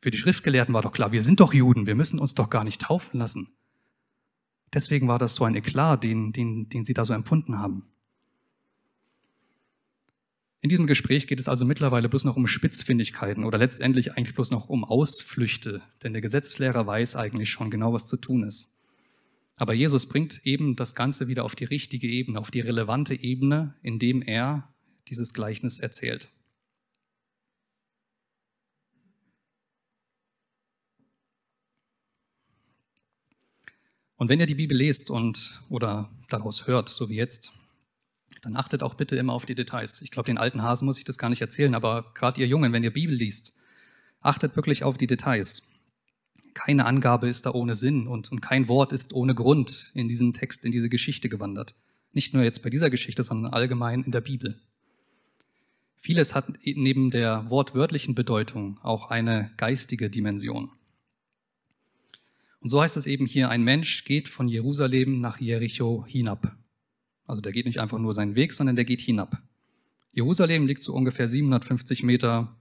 Für 0.00 0.10
die 0.10 0.18
Schriftgelehrten 0.18 0.74
war 0.74 0.82
doch 0.82 0.92
klar, 0.92 1.12
wir 1.12 1.22
sind 1.22 1.38
doch 1.38 1.54
Juden, 1.54 1.86
wir 1.86 1.94
müssen 1.94 2.18
uns 2.18 2.34
doch 2.34 2.50
gar 2.50 2.64
nicht 2.64 2.82
taufen 2.82 3.18
lassen. 3.18 3.48
Deswegen 4.72 5.06
war 5.06 5.20
das 5.20 5.36
so 5.36 5.44
ein 5.44 5.54
Eklat, 5.54 6.02
den, 6.02 6.32
den, 6.32 6.68
den 6.68 6.84
sie 6.84 6.94
da 6.94 7.04
so 7.04 7.14
empfunden 7.14 7.58
haben. 7.58 7.86
In 10.60 10.68
diesem 10.68 10.88
Gespräch 10.88 11.28
geht 11.28 11.38
es 11.38 11.48
also 11.48 11.64
mittlerweile 11.64 12.08
bloß 12.08 12.24
noch 12.24 12.36
um 12.36 12.48
Spitzfindigkeiten 12.48 13.44
oder 13.44 13.58
letztendlich 13.58 14.16
eigentlich 14.16 14.34
bloß 14.34 14.50
noch 14.50 14.68
um 14.68 14.84
Ausflüchte, 14.84 15.82
denn 16.02 16.12
der 16.12 16.22
Gesetzeslehrer 16.22 16.86
weiß 16.86 17.14
eigentlich 17.14 17.50
schon 17.50 17.70
genau, 17.70 17.92
was 17.92 18.08
zu 18.08 18.16
tun 18.16 18.42
ist. 18.42 18.73
Aber 19.56 19.72
Jesus 19.72 20.06
bringt 20.06 20.44
eben 20.44 20.76
das 20.76 20.94
Ganze 20.94 21.28
wieder 21.28 21.44
auf 21.44 21.54
die 21.54 21.64
richtige 21.64 22.08
Ebene, 22.08 22.40
auf 22.40 22.50
die 22.50 22.60
relevante 22.60 23.14
Ebene, 23.14 23.76
indem 23.82 24.22
er 24.22 24.74
dieses 25.08 25.32
Gleichnis 25.32 25.80
erzählt. 25.80 26.30
Und 34.16 34.28
wenn 34.28 34.40
ihr 34.40 34.46
die 34.46 34.54
Bibel 34.54 34.76
lest 34.76 35.10
und 35.10 35.60
oder 35.68 36.10
daraus 36.28 36.66
hört, 36.66 36.88
so 36.88 37.08
wie 37.08 37.16
jetzt, 37.16 37.52
dann 38.42 38.56
achtet 38.56 38.82
auch 38.82 38.94
bitte 38.94 39.16
immer 39.16 39.32
auf 39.32 39.44
die 39.44 39.54
Details. 39.54 40.02
Ich 40.02 40.10
glaube, 40.10 40.26
den 40.26 40.38
alten 40.38 40.62
Hasen 40.62 40.86
muss 40.86 40.98
ich 40.98 41.04
das 41.04 41.18
gar 41.18 41.30
nicht 41.30 41.40
erzählen, 41.40 41.74
aber 41.74 42.12
gerade 42.14 42.40
ihr 42.40 42.46
Jungen, 42.46 42.72
wenn 42.72 42.84
ihr 42.84 42.92
Bibel 42.92 43.14
liest, 43.14 43.54
achtet 44.20 44.56
wirklich 44.56 44.84
auf 44.84 44.96
die 44.96 45.06
Details. 45.06 45.62
Keine 46.54 46.86
Angabe 46.86 47.28
ist 47.28 47.46
da 47.46 47.52
ohne 47.52 47.74
Sinn 47.74 48.06
und, 48.06 48.30
und 48.30 48.40
kein 48.40 48.68
Wort 48.68 48.92
ist 48.92 49.12
ohne 49.12 49.34
Grund 49.34 49.90
in 49.94 50.08
diesen 50.08 50.32
Text, 50.32 50.64
in 50.64 50.72
diese 50.72 50.88
Geschichte 50.88 51.28
gewandert. 51.28 51.74
Nicht 52.12 52.32
nur 52.32 52.44
jetzt 52.44 52.62
bei 52.62 52.70
dieser 52.70 52.90
Geschichte, 52.90 53.24
sondern 53.24 53.52
allgemein 53.52 54.04
in 54.04 54.12
der 54.12 54.20
Bibel. 54.20 54.60
Vieles 55.96 56.34
hat 56.34 56.46
neben 56.64 57.10
der 57.10 57.50
wortwörtlichen 57.50 58.14
Bedeutung 58.14 58.78
auch 58.82 59.10
eine 59.10 59.50
geistige 59.56 60.10
Dimension. 60.10 60.70
Und 62.60 62.68
so 62.68 62.80
heißt 62.80 62.96
es 62.96 63.06
eben 63.06 63.26
hier, 63.26 63.50
ein 63.50 63.62
Mensch 63.62 64.04
geht 64.04 64.28
von 64.28 64.46
Jerusalem 64.46 65.20
nach 65.20 65.40
Jericho 65.40 66.04
hinab. 66.06 66.56
Also 67.26 67.42
der 67.42 67.52
geht 67.52 67.66
nicht 67.66 67.80
einfach 67.80 67.98
nur 67.98 68.14
seinen 68.14 68.36
Weg, 68.36 68.52
sondern 68.52 68.76
der 68.76 68.84
geht 68.84 69.00
hinab. 69.00 69.42
Jerusalem 70.12 70.66
liegt 70.66 70.82
so 70.82 70.94
ungefähr 70.94 71.26
750 71.26 72.02
Meter 72.04 72.56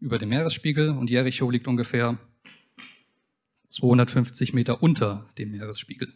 über 0.00 0.18
dem 0.18 0.30
Meeresspiegel 0.30 0.90
und 0.90 1.08
Jericho 1.08 1.48
liegt 1.50 1.68
ungefähr 1.68 2.18
250 3.76 4.52
Meter 4.52 4.82
unter 4.82 5.26
dem 5.38 5.50
Meeresspiegel. 5.50 6.12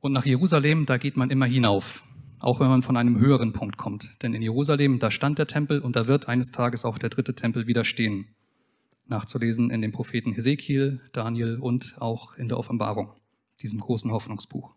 Und 0.00 0.12
nach 0.12 0.26
Jerusalem, 0.26 0.86
da 0.86 0.98
geht 0.98 1.16
man 1.16 1.30
immer 1.30 1.46
hinauf, 1.46 2.04
auch 2.38 2.60
wenn 2.60 2.68
man 2.68 2.82
von 2.82 2.96
einem 2.96 3.18
höheren 3.18 3.52
Punkt 3.52 3.76
kommt. 3.76 4.22
Denn 4.22 4.34
in 4.34 4.42
Jerusalem, 4.42 4.98
da 4.98 5.10
stand 5.10 5.38
der 5.38 5.46
Tempel 5.46 5.80
und 5.80 5.96
da 5.96 6.06
wird 6.06 6.28
eines 6.28 6.50
Tages 6.52 6.84
auch 6.84 6.98
der 6.98 7.10
dritte 7.10 7.34
Tempel 7.34 7.66
wieder 7.66 7.84
stehen 7.84 8.28
nachzulesen 9.08 9.70
in 9.70 9.82
den 9.82 9.92
Propheten 9.92 10.32
Hesekiel, 10.32 11.00
Daniel 11.12 11.58
und 11.58 11.96
auch 12.00 12.34
in 12.36 12.48
der 12.48 12.58
Offenbarung, 12.58 13.12
diesem 13.62 13.80
großen 13.80 14.10
Hoffnungsbuch. 14.10 14.74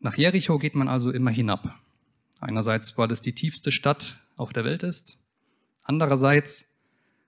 Nach 0.00 0.16
Jericho 0.16 0.58
geht 0.58 0.74
man 0.74 0.88
also 0.88 1.10
immer 1.12 1.30
hinab. 1.30 1.78
Einerseits, 2.40 2.98
weil 2.98 3.10
es 3.12 3.22
die 3.22 3.34
tiefste 3.34 3.70
Stadt 3.70 4.18
auf 4.36 4.52
der 4.52 4.64
Welt 4.64 4.82
ist, 4.82 5.18
andererseits, 5.82 6.71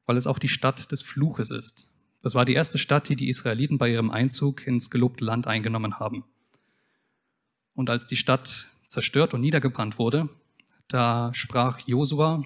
weil 0.07 0.17
es 0.17 0.27
auch 0.27 0.39
die 0.39 0.49
Stadt 0.49 0.91
des 0.93 1.03
Fluches 1.03 1.51
ist. 1.51 1.91
Das 2.23 2.35
war 2.35 2.45
die 2.45 2.55
erste 2.55 2.79
Stadt, 2.79 3.09
die 3.09 3.17
die 3.17 3.29
Israeliten 3.29 3.79
bei 3.79 3.91
ihrem 3.91 4.11
Einzug 4.11 4.67
ins 4.67 4.91
gelobte 4.91 5.25
Land 5.25 5.47
eingenommen 5.47 5.99
haben. 5.99 6.25
Und 7.75 7.91
als 7.91 8.07
die 8.07 8.17
Stadt 8.17 8.69
zerstört 8.89 9.35
und 9.35 9.41
niedergebrannt 9.41 9.99
wurde, 9.99 10.29
da 10.89 11.33
sprach 11.35 11.81
Josua 11.87 12.45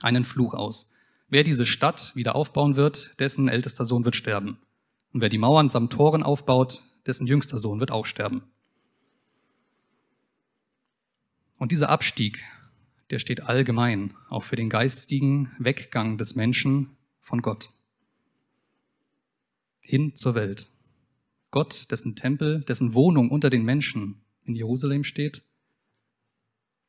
einen 0.00 0.24
Fluch 0.24 0.54
aus. 0.54 0.90
Wer 1.28 1.44
diese 1.44 1.66
Stadt 1.66 2.14
wieder 2.14 2.34
aufbauen 2.34 2.76
wird, 2.76 3.18
dessen 3.20 3.48
ältester 3.48 3.84
Sohn 3.84 4.04
wird 4.04 4.16
sterben. 4.16 4.58
Und 5.12 5.20
wer 5.20 5.28
die 5.28 5.38
Mauern 5.38 5.68
samt 5.68 5.92
Toren 5.92 6.22
aufbaut, 6.22 6.82
dessen 7.06 7.26
jüngster 7.26 7.58
Sohn 7.58 7.80
wird 7.80 7.90
auch 7.90 8.06
sterben. 8.06 8.42
Und 11.58 11.72
dieser 11.72 11.88
Abstieg, 11.88 12.42
der 13.14 13.20
steht 13.20 13.42
allgemein 13.42 14.12
auch 14.28 14.42
für 14.42 14.56
den 14.56 14.68
geistigen 14.68 15.52
Weggang 15.60 16.18
des 16.18 16.34
Menschen 16.34 16.96
von 17.20 17.42
Gott 17.42 17.70
hin 19.78 20.16
zur 20.16 20.34
Welt. 20.34 20.66
Gott, 21.52 21.92
dessen 21.92 22.16
Tempel, 22.16 22.62
dessen 22.62 22.92
Wohnung 22.92 23.30
unter 23.30 23.50
den 23.50 23.64
Menschen 23.64 24.20
in 24.42 24.56
Jerusalem 24.56 25.04
steht, 25.04 25.44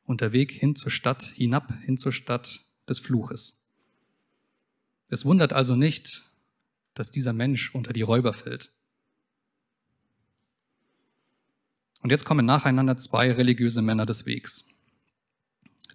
Weg 0.08 0.50
hin 0.50 0.74
zur 0.74 0.90
Stadt, 0.90 1.22
hinab 1.22 1.72
hin 1.84 1.96
zur 1.96 2.10
Stadt 2.10 2.62
des 2.88 2.98
Fluches. 2.98 3.64
Es 5.06 5.24
wundert 5.24 5.52
also 5.52 5.76
nicht, 5.76 6.24
dass 6.94 7.12
dieser 7.12 7.34
Mensch 7.34 7.72
unter 7.72 7.92
die 7.92 8.02
Räuber 8.02 8.32
fällt. 8.32 8.72
Und 12.00 12.10
jetzt 12.10 12.24
kommen 12.24 12.46
nacheinander 12.46 12.96
zwei 12.96 13.30
religiöse 13.30 13.80
Männer 13.80 14.06
des 14.06 14.26
Wegs, 14.26 14.64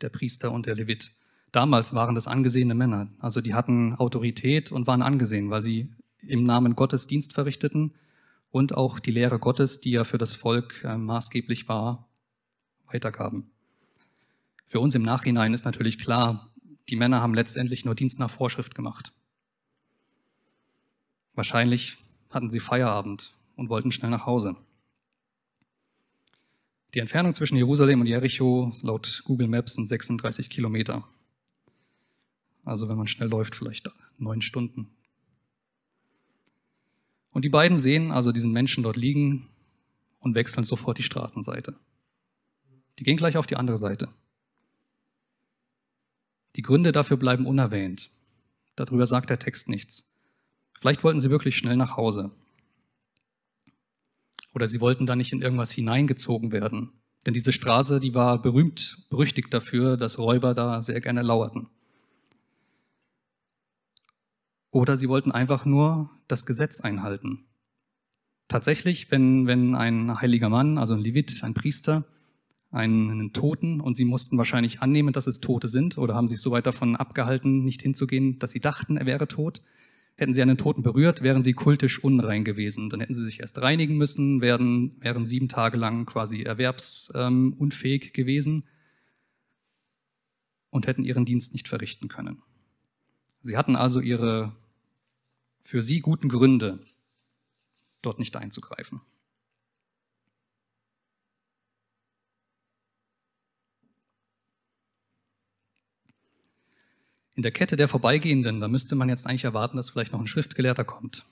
der 0.01 0.09
Priester 0.09 0.51
und 0.51 0.65
der 0.65 0.75
Levit. 0.75 1.11
Damals 1.51 1.93
waren 1.93 2.15
das 2.15 2.27
angesehene 2.27 2.75
Männer, 2.75 3.09
also 3.19 3.41
die 3.41 3.53
hatten 3.53 3.95
Autorität 3.95 4.71
und 4.71 4.87
waren 4.87 5.01
angesehen, 5.01 5.49
weil 5.49 5.61
sie 5.61 5.89
im 6.21 6.43
Namen 6.43 6.75
Gottes 6.75 7.07
Dienst 7.07 7.33
verrichteten 7.33 7.93
und 8.51 8.75
auch 8.75 8.99
die 8.99 9.11
Lehre 9.11 9.39
Gottes, 9.39 9.81
die 9.81 9.91
ja 9.91 10.03
für 10.03 10.17
das 10.17 10.33
Volk 10.33 10.83
äh, 10.83 10.97
maßgeblich 10.97 11.67
war, 11.67 12.07
weitergaben. 12.85 13.49
Für 14.65 14.79
uns 14.79 14.95
im 14.95 15.01
Nachhinein 15.01 15.53
ist 15.53 15.65
natürlich 15.65 15.97
klar, 15.99 16.49
die 16.89 16.95
Männer 16.95 17.21
haben 17.21 17.33
letztendlich 17.33 17.85
nur 17.85 17.95
Dienst 17.95 18.19
nach 18.19 18.29
Vorschrift 18.29 18.75
gemacht. 18.75 19.13
Wahrscheinlich 21.33 21.97
hatten 22.29 22.49
sie 22.49 22.59
Feierabend 22.59 23.33
und 23.55 23.69
wollten 23.69 23.91
schnell 23.91 24.11
nach 24.11 24.25
Hause. 24.25 24.55
Die 26.93 26.99
Entfernung 26.99 27.33
zwischen 27.33 27.55
Jerusalem 27.55 28.01
und 28.01 28.07
Jericho 28.07 28.73
laut 28.81 29.21
Google 29.25 29.47
Maps 29.47 29.75
sind 29.75 29.85
36 29.85 30.49
Kilometer. 30.49 31.07
Also 32.65 32.89
wenn 32.89 32.97
man 32.97 33.07
schnell 33.07 33.29
läuft, 33.29 33.55
vielleicht 33.55 33.89
neun 34.17 34.41
Stunden. 34.41 34.89
Und 37.31 37.45
die 37.45 37.49
beiden 37.49 37.77
sehen 37.77 38.11
also 38.11 38.33
diesen 38.33 38.51
Menschen 38.51 38.83
dort 38.83 38.97
liegen 38.97 39.47
und 40.19 40.35
wechseln 40.35 40.65
sofort 40.65 40.97
die 40.97 41.03
Straßenseite. 41.03 41.75
Die 42.99 43.03
gehen 43.03 43.17
gleich 43.17 43.37
auf 43.37 43.47
die 43.47 43.55
andere 43.55 43.77
Seite. 43.77 44.09
Die 46.57 46.61
Gründe 46.61 46.91
dafür 46.91 47.15
bleiben 47.15 47.47
unerwähnt. 47.47 48.09
Darüber 48.75 49.07
sagt 49.07 49.29
der 49.29 49.39
Text 49.39 49.69
nichts. 49.69 50.11
Vielleicht 50.77 51.03
wollten 51.03 51.21
sie 51.21 51.29
wirklich 51.29 51.55
schnell 51.55 51.77
nach 51.77 51.95
Hause. 51.95 52.31
Oder 54.53 54.67
sie 54.67 54.81
wollten 54.81 55.05
da 55.05 55.15
nicht 55.15 55.33
in 55.33 55.41
irgendwas 55.41 55.71
hineingezogen 55.71 56.51
werden. 56.51 56.91
Denn 57.25 57.33
diese 57.33 57.51
Straße, 57.51 57.99
die 57.99 58.13
war 58.13 58.41
berühmt, 58.41 59.05
berüchtigt 59.09 59.53
dafür, 59.53 59.97
dass 59.97 60.17
Räuber 60.17 60.53
da 60.53 60.81
sehr 60.81 61.01
gerne 61.01 61.21
lauerten. 61.21 61.67
Oder 64.71 64.95
sie 64.97 65.09
wollten 65.09 65.31
einfach 65.31 65.65
nur 65.65 66.09
das 66.27 66.45
Gesetz 66.45 66.79
einhalten. 66.79 67.45
Tatsächlich, 68.47 69.11
wenn, 69.11 69.47
wenn 69.47 69.75
ein 69.75 70.19
heiliger 70.19 70.49
Mann, 70.49 70.77
also 70.77 70.93
ein 70.93 70.99
Levit, 70.99 71.43
ein 71.43 71.53
Priester, 71.53 72.05
einen 72.71 73.33
Toten 73.33 73.81
und 73.81 73.95
sie 73.95 74.05
mussten 74.05 74.37
wahrscheinlich 74.37 74.81
annehmen, 74.81 75.13
dass 75.13 75.27
es 75.27 75.39
Tote 75.39 75.67
sind 75.67 75.97
oder 75.97 76.15
haben 76.15 76.27
sich 76.27 76.39
so 76.39 76.51
weit 76.51 76.65
davon 76.65 76.95
abgehalten, 76.95 77.63
nicht 77.63 77.81
hinzugehen, 77.81 78.39
dass 78.39 78.51
sie 78.51 78.61
dachten, 78.61 78.97
er 78.97 79.05
wäre 79.05 79.27
tot. 79.27 79.61
Hätten 80.15 80.33
sie 80.33 80.41
einen 80.41 80.57
Toten 80.57 80.83
berührt, 80.83 81.23
wären 81.23 81.41
sie 81.41 81.53
kultisch 81.53 82.03
unrein 82.03 82.43
gewesen. 82.43 82.89
Dann 82.89 82.99
hätten 82.99 83.15
sie 83.15 83.23
sich 83.23 83.39
erst 83.39 83.59
reinigen 83.61 83.97
müssen, 83.97 84.41
wären, 84.41 85.01
wären 85.01 85.25
sieben 85.25 85.49
Tage 85.49 85.77
lang 85.77 86.05
quasi 86.05 86.43
erwerbsunfähig 86.43 88.05
ähm, 88.05 88.13
gewesen 88.13 88.63
und 90.69 90.87
hätten 90.87 91.03
ihren 91.03 91.25
Dienst 91.25 91.53
nicht 91.53 91.67
verrichten 91.67 92.07
können. 92.07 92.41
Sie 93.41 93.57
hatten 93.57 93.75
also 93.75 93.99
ihre 93.99 94.55
für 95.61 95.81
sie 95.81 95.99
guten 96.01 96.27
Gründe, 96.27 96.79
dort 98.01 98.19
nicht 98.19 98.35
einzugreifen. 98.35 99.01
In 107.35 107.43
der 107.43 107.51
Kette 107.51 107.75
der 107.75 107.87
Vorbeigehenden, 107.87 108.59
da 108.59 108.67
müsste 108.67 108.95
man 108.95 109.09
jetzt 109.09 109.25
eigentlich 109.25 109.45
erwarten, 109.45 109.77
dass 109.77 109.89
vielleicht 109.89 110.11
noch 110.11 110.19
ein 110.19 110.27
Schriftgelehrter 110.27 110.83
kommt 110.83 111.25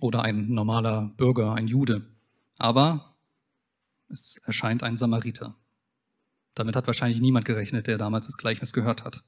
oder 0.00 0.22
ein 0.22 0.48
normaler 0.48 1.12
Bürger, 1.16 1.54
ein 1.54 1.66
Jude. 1.66 2.06
Aber 2.58 3.16
es 4.08 4.36
erscheint 4.44 4.82
ein 4.82 4.96
Samariter. 4.96 5.56
Damit 6.54 6.76
hat 6.76 6.86
wahrscheinlich 6.86 7.20
niemand 7.20 7.46
gerechnet, 7.46 7.86
der 7.86 7.98
damals 7.98 8.26
das 8.26 8.36
Gleichnis 8.36 8.72
gehört 8.72 9.04
hat. 9.04 9.24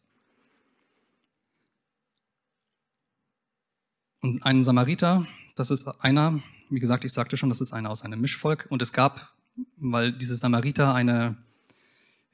Und 4.20 4.44
ein 4.44 4.62
Samariter, 4.62 5.26
das 5.54 5.70
ist 5.70 5.86
einer, 5.86 6.40
wie 6.70 6.80
gesagt, 6.80 7.04
ich 7.04 7.12
sagte 7.12 7.36
schon, 7.36 7.48
das 7.48 7.60
ist 7.60 7.72
einer 7.72 7.90
aus 7.90 8.02
einem 8.02 8.20
Mischvolk. 8.20 8.66
Und 8.70 8.80
es 8.82 8.92
gab, 8.92 9.34
weil 9.76 10.12
diese 10.12 10.36
Samariter 10.36 10.94
eine 10.94 11.36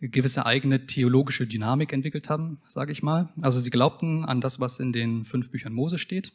gewisse 0.01 0.47
eigene 0.47 0.87
theologische 0.87 1.47
Dynamik 1.47 1.93
entwickelt 1.93 2.31
haben, 2.31 2.61
sage 2.67 2.93
ich 2.93 3.03
mal. 3.03 3.29
Also 3.41 3.61
sie 3.61 3.71
glaubten 3.71 4.25
an 4.25 4.41
das, 4.41 4.59
was 4.59 4.81
in 4.81 4.93
den 4.93 5.25
fünf 5.25 5.51
Büchern 5.51 5.75
Mose 5.75 5.99
steht 5.99 6.33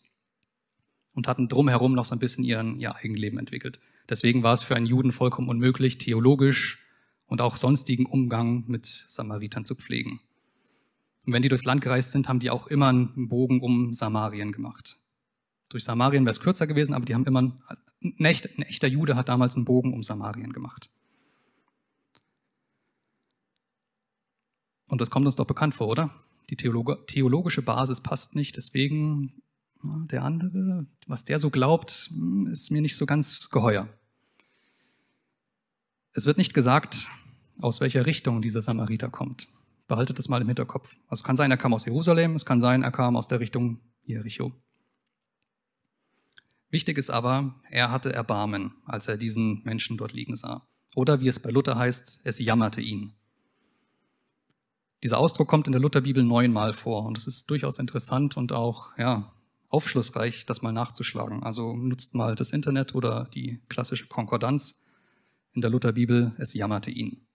und 1.14 1.28
hatten 1.28 1.48
drumherum 1.48 1.94
noch 1.94 2.06
so 2.06 2.14
ein 2.14 2.20
bisschen 2.20 2.44
ihren, 2.44 2.80
ihr 2.80 2.96
Eigenleben 2.96 3.40
entwickelt. 3.40 3.80
Deswegen 4.08 4.44
war 4.44 4.54
es 4.54 4.62
für 4.62 4.76
einen 4.76 4.86
Juden 4.86 5.12
vollkommen 5.12 5.50
unmöglich, 5.50 5.98
theologisch 5.98 6.80
und 7.26 7.42
auch 7.42 7.56
sonstigen 7.56 8.06
Umgang 8.06 8.66
mit 8.68 8.86
Samaritern 8.86 9.66
zu 9.66 9.76
pflegen. 9.76 10.20
Und 11.26 11.34
wenn 11.34 11.42
die 11.42 11.50
durchs 11.50 11.66
Land 11.66 11.82
gereist 11.82 12.12
sind, 12.12 12.30
haben 12.30 12.40
die 12.40 12.52
auch 12.52 12.68
immer 12.68 12.90
einen 12.90 13.30
Bogen 13.30 13.62
um 13.62 13.94
Samarien 13.94 14.52
gemacht. 14.52 15.00
Durch 15.70 15.84
Samarien 15.84 16.24
wäre 16.24 16.32
es 16.32 16.40
kürzer 16.40 16.68
gewesen, 16.68 16.94
aber 16.94 17.06
die 17.06 17.16
haben 17.16 17.26
immer, 17.26 17.42
ein, 17.42 18.26
echt, 18.26 18.58
ein 18.58 18.62
echter 18.62 18.88
Jude 18.88 19.16
hat 19.16 19.30
damals 19.30 19.56
einen 19.56 19.66
Bogen 19.66 19.92
um 19.92 20.04
Samarien 20.04 20.54
gemacht. 20.54 20.92
Und 24.88 25.02
das 25.02 25.10
kommt 25.10 25.26
uns 25.26 25.36
doch 25.36 25.48
bekannt 25.48 25.76
vor, 25.76 25.88
oder? 25.88 26.14
Die 26.50 26.56
Theologe, 26.56 27.04
theologische 27.08 27.62
Basis 27.62 28.02
passt 28.02 28.36
nicht, 28.36 28.56
deswegen 28.56 29.42
der 29.84 30.24
andere, 30.24 30.88
was 31.08 31.26
der 31.26 31.40
so 31.40 31.50
glaubt, 31.50 32.10
hm, 32.12 32.48
ist 32.48 32.72
mir 32.72 32.82
nicht 32.82 32.96
so 32.96 33.06
ganz 33.06 33.50
geheuer. 33.50 33.88
Es 36.14 36.26
wird 36.26 36.38
nicht 36.38 36.54
gesagt, 36.54 37.08
aus 37.60 37.82
welcher 37.82 38.06
Richtung 38.06 38.42
dieser 38.42 38.62
Samariter 38.62 39.10
kommt. 39.10 39.48
Behaltet 39.88 40.18
das 40.18 40.30
mal 40.30 40.42
im 40.42 40.48
Hinterkopf. 40.48 40.90
Also 41.08 41.22
es 41.22 41.24
kann 41.24 41.38
sein, 41.38 41.52
er 41.52 41.58
kam 41.58 41.74
aus 41.74 41.86
Jerusalem, 41.86 42.36
es 42.36 42.46
kann 42.46 42.60
sein, 42.60 42.84
er 42.84 42.92
kam 42.92 43.16
aus 43.16 43.28
der 43.28 43.40
Richtung 43.40 43.80
Jericho. 44.04 44.54
Wichtig 46.70 46.98
ist 46.98 47.10
aber, 47.10 47.56
er 47.70 47.92
hatte 47.92 48.12
Erbarmen, 48.12 48.74
als 48.86 49.08
er 49.08 49.18
diesen 49.18 49.62
Menschen 49.64 49.98
dort 49.98 50.14
liegen 50.14 50.36
sah. 50.36 50.68
Oder 50.96 51.22
wie 51.22 51.28
es 51.28 51.40
bei 51.40 51.52
Luther 51.52 51.78
heißt, 51.78 52.22
es 52.24 52.40
jammerte 52.40 52.82
ihn. 52.82 53.14
Dieser 55.04 55.18
Ausdruck 55.18 55.48
kommt 55.48 55.68
in 55.68 55.72
der 55.72 55.82
Lutherbibel 55.82 56.24
neunmal 56.24 56.74
vor 56.74 57.06
und 57.06 57.18
es 57.18 57.28
ist 57.28 57.50
durchaus 57.50 57.80
interessant 57.80 58.38
und 58.38 58.52
auch 58.52 58.98
ja, 58.98 59.34
aufschlussreich, 59.70 60.46
das 60.46 60.62
mal 60.62 60.72
nachzuschlagen. 60.72 61.44
Also 61.44 61.74
nutzt 61.76 62.16
mal 62.16 62.36
das 62.36 62.52
Internet 62.52 62.96
oder 62.96 63.30
die 63.34 63.62
klassische 63.70 64.08
Konkordanz 64.08 64.84
in 65.54 65.62
der 65.62 65.70
Lutherbibel, 65.70 66.34
es 66.38 66.54
jammerte 66.54 66.92
ihn. 66.92 67.26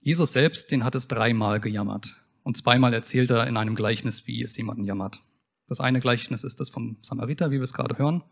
Jesus 0.00 0.32
selbst, 0.32 0.70
den 0.70 0.84
hat 0.84 0.94
es 0.94 1.08
dreimal 1.08 1.60
gejammert 1.60 2.16
und 2.42 2.56
zweimal 2.56 2.92
erzählt 2.92 3.30
er 3.30 3.46
in 3.46 3.56
einem 3.56 3.74
Gleichnis, 3.74 4.26
wie 4.26 4.42
es 4.42 4.56
jemanden 4.56 4.84
jammert. 4.84 5.22
Das 5.66 5.80
eine 5.80 6.00
Gleichnis 6.00 6.44
ist 6.44 6.60
das 6.60 6.68
vom 6.68 6.98
Samariter, 7.00 7.50
wie 7.50 7.56
wir 7.56 7.62
es 7.62 7.72
gerade 7.72 7.96
hören, 7.96 8.22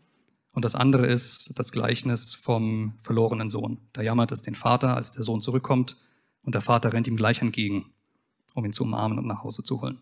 und 0.53 0.63
das 0.63 0.75
andere 0.75 1.07
ist 1.07 1.51
das 1.55 1.71
Gleichnis 1.71 2.35
vom 2.35 2.93
verlorenen 2.99 3.49
Sohn. 3.49 3.79
Da 3.91 4.03
jammert 4.03 4.31
es 4.31 4.41
den 4.41 4.53
Vater, 4.53 4.95
als 4.95 5.11
der 5.11 5.23
Sohn 5.23 5.41
zurückkommt 5.41 5.97
und 6.43 6.53
der 6.53 6.61
Vater 6.61 6.93
rennt 6.93 7.07
ihm 7.07 7.17
gleich 7.17 7.41
entgegen, 7.41 7.92
um 8.53 8.65
ihn 8.65 8.73
zu 8.73 8.83
umarmen 8.83 9.17
und 9.17 9.27
nach 9.27 9.43
Hause 9.43 9.63
zu 9.63 9.81
holen. 9.81 9.99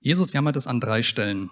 Jesus 0.00 0.32
jammert 0.32 0.56
es 0.56 0.66
an 0.66 0.80
drei 0.80 1.02
Stellen, 1.02 1.50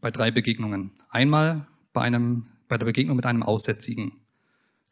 bei 0.00 0.10
drei 0.10 0.30
Begegnungen. 0.30 0.92
Einmal 1.08 1.66
bei, 1.92 2.02
einem, 2.02 2.46
bei 2.68 2.76
der 2.76 2.84
Begegnung 2.84 3.16
mit 3.16 3.26
einem 3.26 3.42
Aussätzigen. 3.42 4.12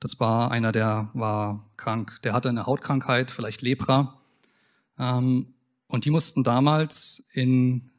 Das 0.00 0.21
war 0.21 0.50
einer, 0.50 0.73
der 0.73 1.11
war 1.14 1.64
krank. 1.76 2.21
Der 2.25 2.33
hatte 2.33 2.49
eine 2.49 2.67
Hautkrankheit, 2.67 3.31
vielleicht 3.31 3.62
Lepra. 3.62 4.21
Ähm, 4.99 5.55
und 5.87 6.05
die 6.05 6.11
mussten 6.11 6.43
damals 6.43 7.29
in, 7.33 7.91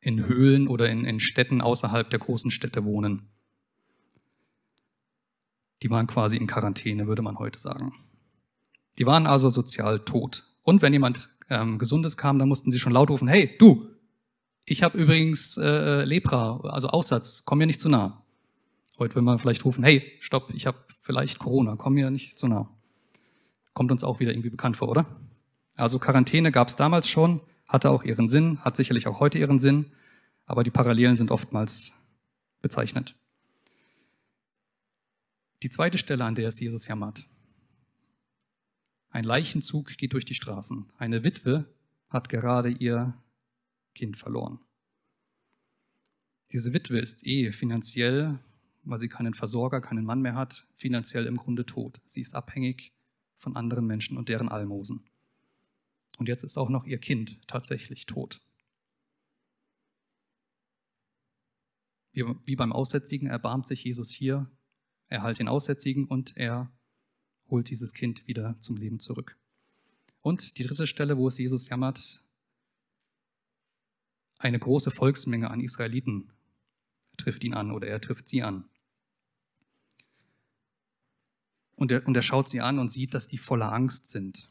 in 0.00 0.26
Höhlen 0.26 0.68
oder 0.68 0.88
in, 0.88 1.04
in 1.04 1.20
Städten 1.20 1.60
außerhalb 1.60 2.10
der 2.10 2.18
großen 2.18 2.50
Städte 2.50 2.84
wohnen. 2.84 3.28
Die 5.82 5.90
waren 5.90 6.06
quasi 6.06 6.36
in 6.36 6.46
Quarantäne, 6.46 7.06
würde 7.06 7.22
man 7.22 7.38
heute 7.38 7.58
sagen. 7.58 7.94
Die 8.98 9.06
waren 9.06 9.26
also 9.26 9.48
sozial 9.48 10.00
tot. 10.00 10.49
Und 10.62 10.82
wenn 10.82 10.92
jemand 10.92 11.30
ähm, 11.48 11.78
Gesundes 11.78 12.16
kam, 12.16 12.38
dann 12.38 12.48
mussten 12.48 12.70
sie 12.70 12.78
schon 12.78 12.92
laut 12.92 13.10
rufen, 13.10 13.28
hey, 13.28 13.56
du, 13.58 13.88
ich 14.64 14.82
habe 14.82 14.98
übrigens 14.98 15.56
äh, 15.56 16.04
Lepra, 16.04 16.60
also 16.64 16.88
Aussatz, 16.88 17.42
komm 17.44 17.58
mir 17.58 17.66
nicht 17.66 17.80
zu 17.80 17.88
nah. 17.88 18.24
Heute 18.98 19.14
will 19.14 19.22
man 19.22 19.38
vielleicht 19.38 19.64
rufen, 19.64 19.82
hey, 19.82 20.12
stopp, 20.20 20.50
ich 20.54 20.66
habe 20.66 20.78
vielleicht 21.02 21.38
Corona, 21.38 21.76
komm 21.76 21.94
mir 21.94 22.10
nicht 22.10 22.38
zu 22.38 22.46
nah. 22.46 22.70
Kommt 23.72 23.90
uns 23.90 24.04
auch 24.04 24.20
wieder 24.20 24.32
irgendwie 24.32 24.50
bekannt 24.50 24.76
vor, 24.76 24.88
oder? 24.88 25.06
Also 25.76 25.98
Quarantäne 25.98 26.52
gab 26.52 26.68
es 26.68 26.76
damals 26.76 27.08
schon, 27.08 27.40
hatte 27.66 27.90
auch 27.90 28.04
ihren 28.04 28.28
Sinn, 28.28 28.60
hat 28.60 28.76
sicherlich 28.76 29.06
auch 29.06 29.20
heute 29.20 29.38
ihren 29.38 29.58
Sinn, 29.58 29.92
aber 30.44 30.64
die 30.64 30.70
Parallelen 30.70 31.16
sind 31.16 31.30
oftmals 31.30 31.92
bezeichnet. 32.60 33.14
Die 35.62 35.70
zweite 35.70 35.98
Stelle, 35.98 36.24
an 36.24 36.34
der 36.34 36.48
es 36.48 36.60
Jesus 36.60 36.86
jammert. 36.86 37.26
Ein 39.10 39.24
Leichenzug 39.24 39.96
geht 39.96 40.12
durch 40.12 40.24
die 40.24 40.34
Straßen. 40.34 40.90
Eine 40.98 41.24
Witwe 41.24 41.72
hat 42.08 42.28
gerade 42.28 42.70
ihr 42.70 43.14
Kind 43.94 44.16
verloren. 44.16 44.60
Diese 46.52 46.72
Witwe 46.72 46.98
ist 46.98 47.26
eh 47.26 47.52
finanziell 47.52 48.38
weil 48.84 48.98
sie 48.98 49.08
keinen 49.08 49.34
Versorger, 49.34 49.80
keinen 49.80 50.04
Mann 50.04 50.20
mehr 50.20 50.34
hat, 50.34 50.66
finanziell 50.74 51.26
im 51.26 51.36
Grunde 51.36 51.66
tot. 51.66 52.00
Sie 52.06 52.20
ist 52.20 52.34
abhängig 52.34 52.92
von 53.36 53.56
anderen 53.56 53.86
Menschen 53.86 54.16
und 54.16 54.28
deren 54.28 54.48
Almosen. 54.48 55.04
Und 56.18 56.28
jetzt 56.28 56.44
ist 56.44 56.58
auch 56.58 56.68
noch 56.68 56.84
ihr 56.84 56.98
Kind 56.98 57.38
tatsächlich 57.46 58.06
tot. 58.06 58.40
Wie, 62.12 62.56
beim 62.56 62.72
Aussätzigen 62.72 63.28
erbarmt 63.28 63.66
sich 63.66 63.84
Jesus 63.84 64.10
hier, 64.10 64.50
er 65.06 65.22
heilt 65.22 65.38
den 65.38 65.48
Aussätzigen 65.48 66.06
und 66.06 66.36
er 66.36 66.70
holt 67.50 67.70
dieses 67.70 67.94
Kind 67.94 68.26
wieder 68.26 68.56
zum 68.60 68.76
Leben 68.76 69.00
zurück. 69.00 69.36
Und 70.22 70.58
die 70.58 70.64
dritte 70.64 70.86
Stelle, 70.86 71.16
wo 71.16 71.28
es 71.28 71.38
Jesus 71.38 71.68
jammert, 71.68 72.22
eine 74.38 74.58
große 74.58 74.90
Volksmenge 74.90 75.50
an 75.50 75.60
Israeliten 75.60 76.32
trifft 77.16 77.44
ihn 77.44 77.54
an 77.54 77.70
oder 77.70 77.88
er 77.88 78.00
trifft 78.00 78.28
sie 78.28 78.42
an. 78.42 78.64
Und 81.76 81.90
er, 81.90 82.06
und 82.06 82.14
er 82.14 82.22
schaut 82.22 82.48
sie 82.48 82.60
an 82.60 82.78
und 82.78 82.90
sieht, 82.90 83.14
dass 83.14 83.26
die 83.26 83.38
voller 83.38 83.72
Angst 83.72 84.06
sind, 84.06 84.48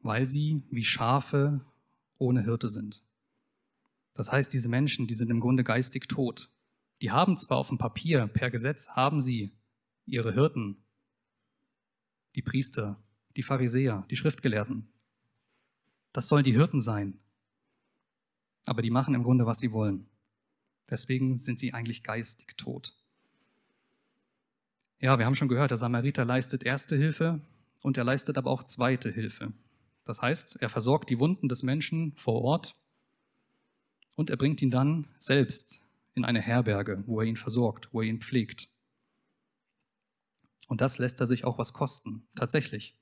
weil 0.00 0.26
sie 0.26 0.62
wie 0.70 0.84
Schafe 0.84 1.60
ohne 2.18 2.42
Hirte 2.42 2.68
sind. 2.68 3.02
Das 4.14 4.30
heißt, 4.30 4.52
diese 4.52 4.68
Menschen, 4.68 5.06
die 5.06 5.14
sind 5.14 5.30
im 5.30 5.40
Grunde 5.40 5.64
geistig 5.64 6.08
tot. 6.08 6.50
Die 7.00 7.10
haben 7.10 7.36
zwar 7.36 7.58
auf 7.58 7.68
dem 7.68 7.78
Papier, 7.78 8.26
per 8.26 8.50
Gesetz, 8.50 8.88
haben 8.88 9.20
sie 9.20 9.52
ihre 10.06 10.32
Hirten, 10.32 10.76
die 12.34 12.42
Priester, 12.42 13.02
die 13.36 13.42
Pharisäer, 13.42 14.06
die 14.10 14.16
Schriftgelehrten. 14.16 14.88
Das 16.12 16.28
sollen 16.28 16.44
die 16.44 16.52
Hirten 16.52 16.80
sein. 16.80 17.18
Aber 18.64 18.82
die 18.82 18.90
machen 18.90 19.14
im 19.14 19.22
Grunde, 19.22 19.46
was 19.46 19.58
sie 19.58 19.72
wollen. 19.72 20.06
Deswegen 20.90 21.36
sind 21.36 21.58
sie 21.58 21.74
eigentlich 21.74 22.02
geistig 22.02 22.56
tot. 22.56 22.96
Ja, 24.98 25.18
wir 25.18 25.26
haben 25.26 25.34
schon 25.34 25.48
gehört, 25.48 25.70
der 25.70 25.78
Samariter 25.78 26.24
leistet 26.24 26.62
erste 26.62 26.96
Hilfe 26.96 27.40
und 27.80 27.96
er 27.96 28.04
leistet 28.04 28.38
aber 28.38 28.50
auch 28.50 28.62
zweite 28.62 29.10
Hilfe. 29.10 29.52
Das 30.04 30.22
heißt, 30.22 30.60
er 30.60 30.68
versorgt 30.68 31.10
die 31.10 31.18
Wunden 31.18 31.48
des 31.48 31.62
Menschen 31.62 32.12
vor 32.16 32.42
Ort 32.42 32.76
und 34.14 34.30
er 34.30 34.36
bringt 34.36 34.62
ihn 34.62 34.70
dann 34.70 35.08
selbst 35.18 35.82
in 36.14 36.24
eine 36.24 36.40
Herberge, 36.40 37.02
wo 37.06 37.20
er 37.20 37.26
ihn 37.26 37.36
versorgt, 37.36 37.88
wo 37.92 38.02
er 38.02 38.08
ihn 38.08 38.20
pflegt. 38.20 38.68
Und 40.72 40.80
das 40.80 40.96
lässt 40.96 41.20
er 41.20 41.26
sich 41.26 41.44
auch 41.44 41.58
was 41.58 41.74
kosten, 41.74 42.26
tatsächlich. 42.34 42.96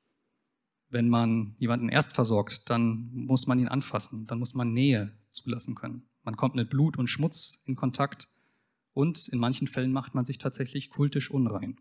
Wenn 0.89 1.09
man 1.09 1.55
jemanden 1.61 1.89
erst 1.89 2.13
versorgt, 2.13 2.69
dann 2.69 3.13
muss 3.13 3.47
man 3.47 3.61
ihn 3.61 3.69
anfassen, 3.69 4.27
dann 4.27 4.41
muss 4.41 4.55
man 4.55 4.73
Nähe 4.73 5.17
zulassen 5.29 5.77
können. 5.77 6.03
Man 6.25 6.37
kommt 6.37 6.57
mit 6.57 6.69
Blut 6.69 6.99
und 6.99 7.07
Schmutz 7.07 7.63
in 7.67 7.77
Kontakt 7.77 8.29
und 8.93 9.29
in 9.29 9.39
manchen 9.39 9.69
Fällen 9.69 9.93
macht 9.93 10.17
man 10.17 10.25
sich 10.25 10.39
tatsächlich 10.39 10.91
kultisch 10.91 11.31
unrein. 11.31 11.79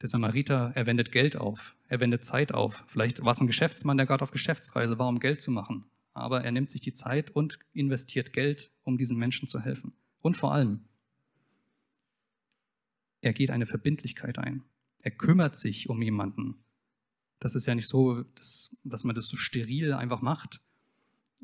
Der 0.00 0.08
Samariter, 0.08 0.72
er 0.74 0.86
wendet 0.86 1.12
Geld 1.12 1.36
auf, 1.36 1.76
er 1.88 2.00
wendet 2.00 2.24
Zeit 2.24 2.54
auf. 2.54 2.84
Vielleicht 2.86 3.22
war 3.22 3.32
es 3.32 3.40
ein 3.42 3.48
Geschäftsmann, 3.48 3.98
der 3.98 4.06
gerade 4.06 4.22
auf 4.22 4.30
Geschäftsreise 4.30 4.98
war, 4.98 5.08
um 5.08 5.20
Geld 5.20 5.42
zu 5.42 5.50
machen. 5.50 5.84
Aber 6.14 6.42
er 6.42 6.52
nimmt 6.52 6.70
sich 6.70 6.80
die 6.80 6.94
Zeit 6.94 7.36
und 7.36 7.58
investiert 7.74 8.32
Geld, 8.32 8.72
um 8.82 8.96
diesen 8.96 9.18
Menschen 9.18 9.46
zu 9.46 9.60
helfen. 9.60 9.92
Und 10.22 10.38
vor 10.38 10.54
allem, 10.54 10.86
er 13.20 13.32
geht 13.32 13.50
eine 13.50 13.66
Verbindlichkeit 13.66 14.38
ein. 14.38 14.64
Er 15.02 15.10
kümmert 15.10 15.56
sich 15.56 15.88
um 15.88 16.02
jemanden. 16.02 16.56
Das 17.38 17.54
ist 17.54 17.66
ja 17.66 17.74
nicht 17.74 17.88
so, 17.88 18.22
dass, 18.22 18.76
dass 18.84 19.04
man 19.04 19.14
das 19.14 19.28
so 19.28 19.36
steril 19.36 19.94
einfach 19.94 20.20
macht, 20.20 20.60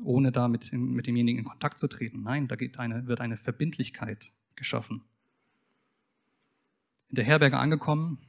ohne 0.03 0.31
da 0.31 0.47
mit, 0.47 0.71
mit 0.73 1.07
demjenigen 1.07 1.39
in 1.39 1.45
Kontakt 1.45 1.79
zu 1.79 1.87
treten. 1.87 2.21
Nein, 2.21 2.47
da 2.47 2.55
eine, 2.77 3.07
wird 3.07 3.19
eine 3.19 3.37
Verbindlichkeit 3.37 4.31
geschaffen. 4.55 5.03
In 7.09 7.15
der 7.15 7.25
Herberge 7.25 7.57
angekommen, 7.57 8.19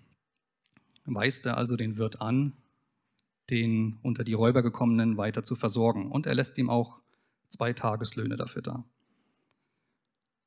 weist 1.05 1.47
er 1.47 1.57
also 1.57 1.77
den 1.77 1.97
Wirt 1.97 2.21
an, 2.21 2.55
den 3.51 3.99
unter 4.03 4.25
die 4.25 4.35
Räuber 4.35 4.63
gekommenen 4.63 5.17
weiter 5.17 5.43
zu 5.43 5.57
versorgen. 5.57 6.11
Und 6.11 6.27
er 6.27 6.35
lässt 6.35 6.57
ihm 6.59 6.71
auch 6.71 7.01
zwei 7.49 7.73
Tageslöhne 7.73 8.37
dafür 8.37 8.63
da. 8.63 8.85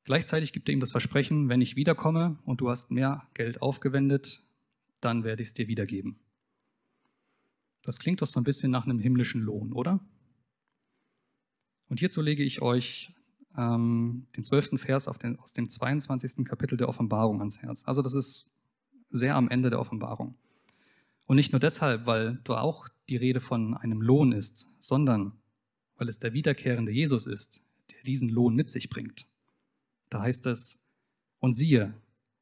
Gleichzeitig 0.04 0.52
gibt 0.52 0.68
er 0.68 0.72
ihm 0.72 0.80
das 0.80 0.90
Versprechen, 0.90 1.48
wenn 1.48 1.60
ich 1.60 1.76
wiederkomme 1.76 2.38
und 2.44 2.60
du 2.60 2.70
hast 2.70 2.90
mehr 2.90 3.28
Geld 3.34 3.62
aufgewendet, 3.62 4.42
dann 5.00 5.24
werde 5.24 5.42
ich 5.42 5.48
es 5.48 5.54
dir 5.54 5.68
wiedergeben. 5.68 6.18
Das 7.82 7.98
klingt 7.98 8.22
doch 8.22 8.26
so 8.26 8.40
ein 8.40 8.44
bisschen 8.44 8.70
nach 8.70 8.84
einem 8.84 8.98
himmlischen 8.98 9.42
Lohn, 9.42 9.72
oder? 9.72 10.00
Und 11.88 12.00
hierzu 12.00 12.22
lege 12.22 12.42
ich 12.42 12.62
euch 12.62 13.12
ähm, 13.56 14.26
den 14.36 14.44
zwölften 14.44 14.78
Vers 14.78 15.10
den, 15.22 15.38
aus 15.38 15.52
dem 15.52 15.68
22. 15.68 16.44
Kapitel 16.44 16.76
der 16.76 16.88
Offenbarung 16.88 17.38
ans 17.38 17.62
Herz. 17.62 17.82
Also 17.86 18.02
das 18.02 18.14
ist 18.14 18.50
sehr 19.10 19.36
am 19.36 19.48
Ende 19.50 19.70
der 19.70 19.80
Offenbarung. 19.80 20.36
Und 21.26 21.36
nicht 21.36 21.52
nur 21.52 21.60
deshalb, 21.60 22.06
weil 22.06 22.40
da 22.44 22.60
auch 22.60 22.88
die 23.08 23.16
Rede 23.16 23.40
von 23.40 23.74
einem 23.74 24.00
Lohn 24.00 24.32
ist, 24.32 24.68
sondern 24.80 25.32
weil 25.96 26.08
es 26.08 26.18
der 26.18 26.32
wiederkehrende 26.32 26.92
Jesus 26.92 27.26
ist, 27.26 27.64
der 27.90 28.02
diesen 28.04 28.28
Lohn 28.28 28.54
mit 28.54 28.70
sich 28.70 28.88
bringt. 28.88 29.26
Da 30.12 30.20
heißt 30.20 30.44
es, 30.44 30.86
und 31.38 31.54
siehe, 31.54 31.94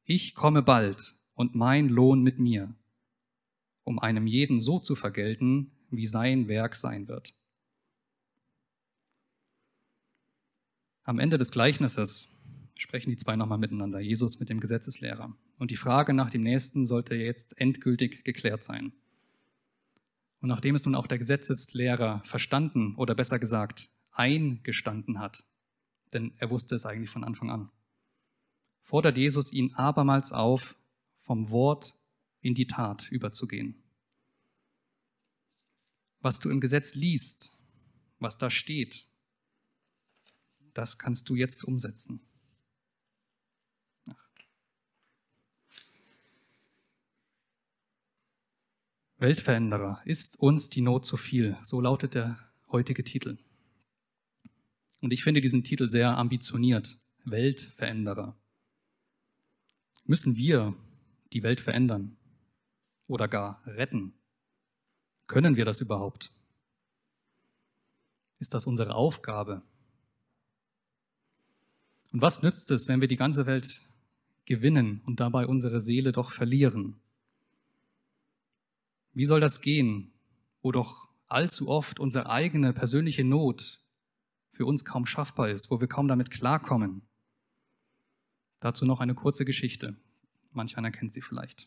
ich 0.02 0.34
komme 0.34 0.60
bald 0.60 1.14
und 1.34 1.54
mein 1.54 1.88
Lohn 1.88 2.20
mit 2.20 2.40
mir, 2.40 2.74
um 3.84 4.00
einem 4.00 4.26
jeden 4.26 4.58
so 4.58 4.80
zu 4.80 4.96
vergelten, 4.96 5.70
wie 5.88 6.06
sein 6.06 6.48
Werk 6.48 6.74
sein 6.74 7.06
wird. 7.06 7.32
Am 11.04 11.20
Ende 11.20 11.38
des 11.38 11.52
Gleichnisses 11.52 12.36
sprechen 12.76 13.10
die 13.10 13.16
zwei 13.16 13.36
nochmal 13.36 13.58
miteinander, 13.58 14.00
Jesus 14.00 14.40
mit 14.40 14.48
dem 14.48 14.58
Gesetzeslehrer. 14.58 15.32
Und 15.58 15.70
die 15.70 15.76
Frage 15.76 16.12
nach 16.12 16.30
dem 16.30 16.42
Nächsten 16.42 16.84
sollte 16.84 17.14
jetzt 17.14 17.56
endgültig 17.60 18.24
geklärt 18.24 18.64
sein. 18.64 18.92
Und 20.40 20.48
nachdem 20.48 20.74
es 20.74 20.84
nun 20.84 20.96
auch 20.96 21.06
der 21.06 21.18
Gesetzeslehrer 21.18 22.20
verstanden 22.24 22.96
oder 22.96 23.14
besser 23.14 23.38
gesagt 23.38 23.90
eingestanden 24.10 25.20
hat, 25.20 25.44
denn 26.12 26.32
er 26.38 26.50
wusste 26.50 26.74
es 26.74 26.86
eigentlich 26.86 27.10
von 27.10 27.24
Anfang 27.24 27.50
an, 27.50 27.70
fordert 28.82 29.16
Jesus 29.16 29.52
ihn 29.52 29.74
abermals 29.74 30.32
auf, 30.32 30.76
vom 31.18 31.50
Wort 31.50 31.94
in 32.40 32.54
die 32.54 32.66
Tat 32.66 33.10
überzugehen. 33.10 33.82
Was 36.20 36.38
du 36.38 36.50
im 36.50 36.60
Gesetz 36.60 36.94
liest, 36.94 37.60
was 38.18 38.36
da 38.36 38.50
steht, 38.50 39.06
das 40.74 40.98
kannst 40.98 41.28
du 41.28 41.34
jetzt 41.34 41.64
umsetzen. 41.64 42.20
Weltveränderer, 49.18 50.00
ist 50.06 50.40
uns 50.40 50.70
die 50.70 50.80
Not 50.80 51.04
zu 51.04 51.18
viel? 51.18 51.58
So 51.62 51.80
lautet 51.80 52.14
der 52.14 52.38
heutige 52.72 53.04
Titel. 53.04 53.36
Und 55.00 55.12
ich 55.12 55.22
finde 55.22 55.40
diesen 55.40 55.64
Titel 55.64 55.88
sehr 55.88 56.16
ambitioniert. 56.16 56.96
Weltveränderer. 57.24 58.36
Müssen 60.04 60.36
wir 60.36 60.74
die 61.32 61.42
Welt 61.42 61.60
verändern 61.60 62.16
oder 63.06 63.28
gar 63.28 63.62
retten? 63.66 64.14
Können 65.26 65.56
wir 65.56 65.64
das 65.64 65.80
überhaupt? 65.80 66.30
Ist 68.38 68.54
das 68.54 68.66
unsere 68.66 68.94
Aufgabe? 68.94 69.62
Und 72.12 72.22
was 72.22 72.42
nützt 72.42 72.70
es, 72.70 72.88
wenn 72.88 73.00
wir 73.00 73.08
die 73.08 73.16
ganze 73.16 73.46
Welt 73.46 73.82
gewinnen 74.46 75.02
und 75.06 75.20
dabei 75.20 75.46
unsere 75.46 75.80
Seele 75.80 76.10
doch 76.12 76.32
verlieren? 76.32 76.96
Wie 79.12 79.26
soll 79.26 79.40
das 79.40 79.60
gehen, 79.60 80.10
wo 80.62 80.72
doch 80.72 81.08
allzu 81.28 81.68
oft 81.68 82.00
unsere 82.00 82.28
eigene 82.28 82.72
persönliche 82.72 83.22
Not 83.22 83.80
für 84.60 84.66
uns 84.66 84.84
kaum 84.84 85.06
schaffbar 85.06 85.48
ist, 85.48 85.70
wo 85.70 85.80
wir 85.80 85.88
kaum 85.88 86.06
damit 86.06 86.30
klarkommen? 86.30 87.00
Dazu 88.60 88.84
noch 88.84 89.00
eine 89.00 89.14
kurze 89.14 89.46
Geschichte. 89.46 89.96
Manch 90.52 90.76
einer 90.76 90.90
kennt 90.90 91.14
sie 91.14 91.22
vielleicht. 91.22 91.66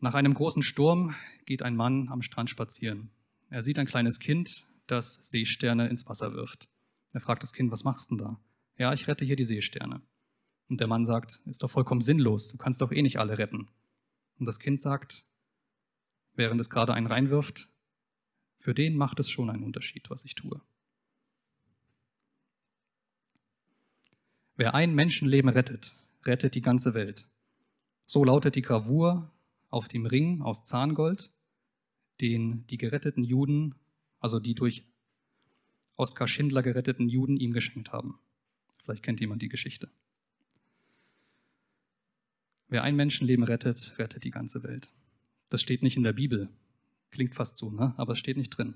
Nach 0.00 0.14
einem 0.14 0.32
großen 0.32 0.62
Sturm 0.62 1.14
geht 1.44 1.62
ein 1.62 1.76
Mann 1.76 2.08
am 2.08 2.22
Strand 2.22 2.48
spazieren. 2.48 3.10
Er 3.50 3.62
sieht 3.62 3.78
ein 3.78 3.84
kleines 3.84 4.20
Kind, 4.20 4.64
das 4.86 5.16
Seesterne 5.16 5.90
ins 5.90 6.06
Wasser 6.06 6.32
wirft. 6.32 6.66
Er 7.12 7.20
fragt 7.20 7.42
das 7.42 7.52
Kind, 7.52 7.70
was 7.70 7.84
machst 7.84 8.10
du 8.10 8.16
denn 8.16 8.24
da? 8.24 8.40
Ja, 8.78 8.94
ich 8.94 9.06
rette 9.06 9.26
hier 9.26 9.36
die 9.36 9.44
Seesterne. 9.44 10.00
Und 10.70 10.80
der 10.80 10.86
Mann 10.86 11.04
sagt, 11.04 11.42
ist 11.44 11.62
doch 11.62 11.70
vollkommen 11.70 12.00
sinnlos, 12.00 12.48
du 12.48 12.56
kannst 12.56 12.80
doch 12.80 12.90
eh 12.90 13.02
nicht 13.02 13.18
alle 13.18 13.36
retten. 13.36 13.68
Und 14.38 14.46
das 14.46 14.60
Kind 14.60 14.80
sagt, 14.80 15.24
während 16.36 16.58
es 16.58 16.70
gerade 16.70 16.94
einen 16.94 17.06
reinwirft, 17.06 17.68
für 18.60 18.72
den 18.72 18.96
macht 18.96 19.20
es 19.20 19.28
schon 19.28 19.50
einen 19.50 19.64
Unterschied, 19.64 20.08
was 20.08 20.24
ich 20.24 20.34
tue. 20.34 20.62
Wer 24.58 24.74
ein 24.74 24.92
Menschenleben 24.92 25.48
rettet, 25.48 25.94
rettet 26.24 26.56
die 26.56 26.60
ganze 26.60 26.92
Welt. 26.92 27.28
So 28.06 28.24
lautet 28.24 28.56
die 28.56 28.62
Gravur 28.62 29.30
auf 29.70 29.86
dem 29.86 30.04
Ring 30.04 30.42
aus 30.42 30.64
Zahngold, 30.64 31.30
den 32.20 32.66
die 32.66 32.76
geretteten 32.76 33.22
Juden, 33.22 33.76
also 34.18 34.40
die 34.40 34.56
durch 34.56 34.82
Oskar 35.94 36.26
Schindler 36.26 36.64
geretteten 36.64 37.08
Juden 37.08 37.36
ihm 37.36 37.52
geschenkt 37.52 37.92
haben. 37.92 38.18
Vielleicht 38.82 39.04
kennt 39.04 39.20
jemand 39.20 39.42
die 39.42 39.48
Geschichte. 39.48 39.90
Wer 42.66 42.82
ein 42.82 42.96
Menschenleben 42.96 43.44
rettet, 43.44 43.96
rettet 43.96 44.24
die 44.24 44.32
ganze 44.32 44.64
Welt. 44.64 44.90
Das 45.50 45.62
steht 45.62 45.84
nicht 45.84 45.96
in 45.96 46.02
der 46.02 46.14
Bibel. 46.14 46.48
Klingt 47.12 47.36
fast 47.36 47.58
so, 47.58 47.70
ne? 47.70 47.94
aber 47.96 48.14
es 48.14 48.18
steht 48.18 48.36
nicht 48.36 48.50
drin. 48.50 48.74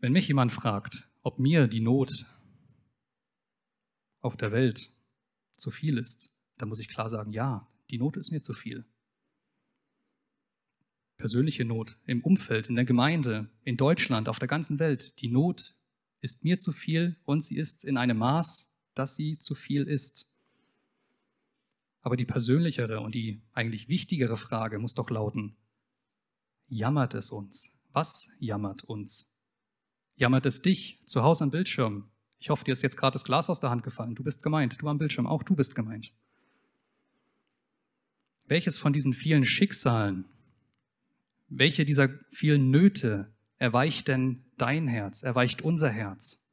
Wenn 0.00 0.10
mich 0.10 0.26
jemand 0.26 0.50
fragt, 0.50 1.08
ob 1.22 1.38
mir 1.38 1.68
die 1.68 1.80
Not 1.80 2.26
auf 4.22 4.36
der 4.36 4.52
Welt 4.52 4.90
zu 5.56 5.70
viel 5.70 5.98
ist, 5.98 6.34
dann 6.56 6.68
muss 6.68 6.80
ich 6.80 6.88
klar 6.88 7.08
sagen, 7.08 7.32
ja, 7.32 7.68
die 7.90 7.98
Not 7.98 8.16
ist 8.16 8.30
mir 8.30 8.40
zu 8.40 8.54
viel. 8.54 8.86
Persönliche 11.18 11.64
Not 11.64 11.98
im 12.06 12.22
Umfeld, 12.22 12.68
in 12.68 12.76
der 12.76 12.84
Gemeinde, 12.84 13.50
in 13.64 13.76
Deutschland, 13.76 14.28
auf 14.28 14.38
der 14.38 14.48
ganzen 14.48 14.78
Welt, 14.78 15.20
die 15.20 15.28
Not 15.28 15.76
ist 16.20 16.44
mir 16.44 16.58
zu 16.58 16.72
viel 16.72 17.16
und 17.24 17.44
sie 17.44 17.56
ist 17.56 17.84
in 17.84 17.96
einem 17.96 18.18
Maß, 18.18 18.72
dass 18.94 19.16
sie 19.16 19.38
zu 19.38 19.54
viel 19.54 19.84
ist. 19.84 20.28
Aber 22.00 22.16
die 22.16 22.24
persönlichere 22.24 23.00
und 23.00 23.14
die 23.14 23.42
eigentlich 23.52 23.88
wichtigere 23.88 24.36
Frage 24.36 24.78
muss 24.78 24.94
doch 24.94 25.10
lauten, 25.10 25.56
jammert 26.68 27.14
es 27.14 27.30
uns? 27.30 27.70
Was 27.92 28.28
jammert 28.38 28.84
uns? 28.84 29.30
Jammert 30.16 30.46
es 30.46 30.62
dich 30.62 31.00
zu 31.04 31.22
Hause 31.22 31.44
am 31.44 31.50
Bildschirm? 31.50 32.11
Ich 32.42 32.50
hoffe, 32.50 32.64
dir 32.64 32.72
ist 32.72 32.82
jetzt 32.82 32.96
gerade 32.96 33.12
das 33.12 33.22
Glas 33.22 33.48
aus 33.48 33.60
der 33.60 33.70
Hand 33.70 33.84
gefallen. 33.84 34.16
Du 34.16 34.24
bist 34.24 34.42
gemeint. 34.42 34.82
Du 34.82 34.88
am 34.88 34.98
Bildschirm, 34.98 35.28
auch 35.28 35.44
du 35.44 35.54
bist 35.54 35.76
gemeint. 35.76 36.12
Welches 38.48 38.78
von 38.78 38.92
diesen 38.92 39.14
vielen 39.14 39.44
Schicksalen, 39.44 40.24
welche 41.48 41.84
dieser 41.84 42.08
vielen 42.32 42.68
Nöte 42.72 43.32
erweicht 43.58 44.08
denn 44.08 44.44
dein 44.58 44.88
Herz, 44.88 45.22
erweicht 45.22 45.62
unser 45.62 45.88
Herz? 45.88 46.44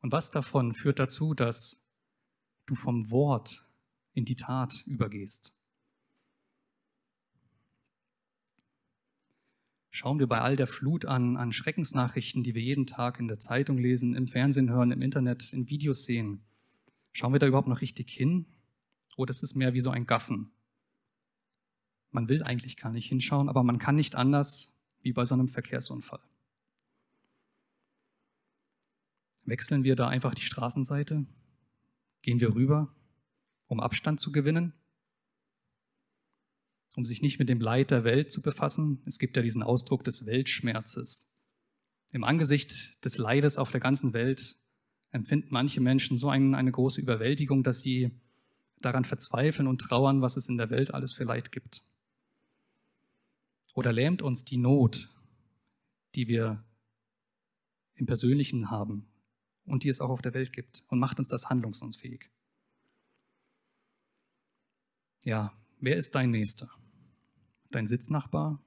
Und 0.00 0.12
was 0.12 0.30
davon 0.30 0.74
führt 0.74 1.00
dazu, 1.00 1.34
dass 1.34 1.84
du 2.66 2.76
vom 2.76 3.10
Wort 3.10 3.66
in 4.12 4.24
die 4.24 4.36
Tat 4.36 4.84
übergehst? 4.86 5.52
Schauen 9.94 10.18
wir 10.18 10.26
bei 10.26 10.40
all 10.40 10.56
der 10.56 10.66
Flut 10.66 11.04
an, 11.04 11.36
an 11.36 11.52
Schreckensnachrichten, 11.52 12.42
die 12.42 12.54
wir 12.54 12.62
jeden 12.62 12.86
Tag 12.86 13.20
in 13.20 13.28
der 13.28 13.38
Zeitung 13.38 13.76
lesen, 13.76 14.14
im 14.14 14.26
Fernsehen 14.26 14.70
hören, 14.70 14.90
im 14.90 15.02
Internet, 15.02 15.52
in 15.52 15.68
Videos 15.68 16.04
sehen. 16.04 16.40
Schauen 17.12 17.34
wir 17.34 17.38
da 17.38 17.46
überhaupt 17.46 17.68
noch 17.68 17.82
richtig 17.82 18.10
hin? 18.10 18.46
Oder 19.18 19.28
ist 19.28 19.42
es 19.42 19.54
mehr 19.54 19.74
wie 19.74 19.82
so 19.82 19.90
ein 19.90 20.06
Gaffen? 20.06 20.50
Man 22.10 22.26
will 22.28 22.42
eigentlich 22.42 22.78
gar 22.78 22.90
nicht 22.90 23.06
hinschauen, 23.06 23.50
aber 23.50 23.62
man 23.62 23.78
kann 23.78 23.94
nicht 23.94 24.14
anders, 24.14 24.74
wie 25.02 25.12
bei 25.12 25.26
so 25.26 25.34
einem 25.34 25.48
Verkehrsunfall. 25.48 26.20
Wechseln 29.44 29.84
wir 29.84 29.94
da 29.94 30.08
einfach 30.08 30.34
die 30.34 30.40
Straßenseite? 30.40 31.26
Gehen 32.22 32.40
wir 32.40 32.54
rüber, 32.54 32.94
um 33.66 33.78
Abstand 33.78 34.20
zu 34.20 34.32
gewinnen? 34.32 34.72
Um 36.94 37.04
sich 37.04 37.22
nicht 37.22 37.38
mit 37.38 37.48
dem 37.48 37.60
Leid 37.60 37.90
der 37.90 38.04
Welt 38.04 38.30
zu 38.30 38.42
befassen? 38.42 39.02
Es 39.06 39.18
gibt 39.18 39.36
ja 39.36 39.42
diesen 39.42 39.62
Ausdruck 39.62 40.04
des 40.04 40.26
Weltschmerzes. 40.26 41.30
Im 42.12 42.24
Angesicht 42.24 43.04
des 43.04 43.16
Leides 43.16 43.56
auf 43.56 43.70
der 43.70 43.80
ganzen 43.80 44.12
Welt 44.12 44.56
empfinden 45.10 45.48
manche 45.50 45.80
Menschen 45.80 46.16
so 46.16 46.28
eine 46.28 46.72
große 46.72 47.00
Überwältigung, 47.00 47.62
dass 47.62 47.80
sie 47.80 48.10
daran 48.80 49.04
verzweifeln 49.04 49.68
und 49.68 49.80
trauern, 49.80 50.20
was 50.20 50.36
es 50.36 50.48
in 50.48 50.58
der 50.58 50.70
Welt 50.70 50.92
alles 50.92 51.12
für 51.12 51.24
Leid 51.24 51.52
gibt. 51.52 51.82
Oder 53.74 53.92
lähmt 53.92 54.20
uns 54.20 54.44
die 54.44 54.58
Not, 54.58 55.08
die 56.14 56.28
wir 56.28 56.62
im 57.94 58.06
Persönlichen 58.06 58.70
haben 58.70 59.06
und 59.64 59.84
die 59.84 59.88
es 59.88 60.00
auch 60.00 60.10
auf 60.10 60.20
der 60.22 60.34
Welt 60.34 60.52
gibt 60.52 60.82
und 60.88 60.98
macht 60.98 61.18
uns 61.18 61.28
das 61.28 61.48
handlungsunfähig? 61.48 62.30
Ja, 65.22 65.52
wer 65.78 65.96
ist 65.96 66.14
dein 66.14 66.30
Nächster? 66.30 66.68
Dein 67.72 67.86
Sitznachbar? 67.86 68.60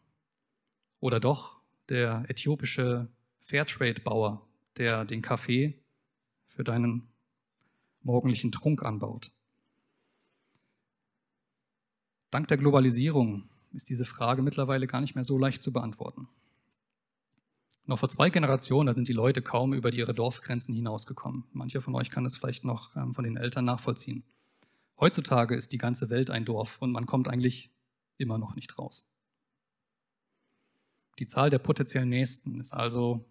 Oder 0.99 1.19
doch 1.19 1.61
der 1.89 2.25
äthiopische 2.27 3.07
Fairtrade-Bauer, 3.39 4.45
der 4.77 5.05
den 5.05 5.21
Kaffee 5.21 5.79
für 6.47 6.63
deinen 6.63 7.07
morgendlichen 8.01 8.51
Trunk 8.51 8.83
anbaut? 8.83 9.31
Dank 12.31 12.47
der 12.47 12.57
Globalisierung 12.57 13.47
ist 13.73 13.89
diese 13.89 14.05
Frage 14.05 14.41
mittlerweile 14.41 14.87
gar 14.87 15.01
nicht 15.01 15.13
mehr 15.13 15.23
so 15.23 15.37
leicht 15.37 15.61
zu 15.61 15.71
beantworten. 15.71 16.27
Noch 17.85 17.99
vor 17.99 18.09
zwei 18.09 18.31
Generationen, 18.31 18.87
da 18.87 18.93
sind 18.93 19.07
die 19.07 19.13
Leute 19.13 19.43
kaum 19.43 19.73
über 19.73 19.93
ihre 19.93 20.15
Dorfgrenzen 20.15 20.73
hinausgekommen. 20.73 21.43
Mancher 21.53 21.83
von 21.83 21.93
euch 21.93 22.09
kann 22.09 22.25
es 22.25 22.35
vielleicht 22.35 22.63
noch 22.63 22.95
ähm, 22.95 23.13
von 23.13 23.23
den 23.23 23.37
Eltern 23.37 23.65
nachvollziehen. 23.65 24.23
Heutzutage 24.99 25.55
ist 25.55 25.71
die 25.71 25.77
ganze 25.77 26.09
Welt 26.09 26.31
ein 26.31 26.45
Dorf 26.45 26.81
und 26.81 26.91
man 26.91 27.05
kommt 27.05 27.27
eigentlich 27.27 27.69
immer 28.17 28.37
noch 28.37 28.55
nicht 28.55 28.77
raus. 28.77 29.07
Die 31.19 31.27
Zahl 31.27 31.49
der 31.49 31.59
potenziellen 31.59 32.09
Nächsten 32.09 32.59
ist 32.59 32.73
also 32.73 33.25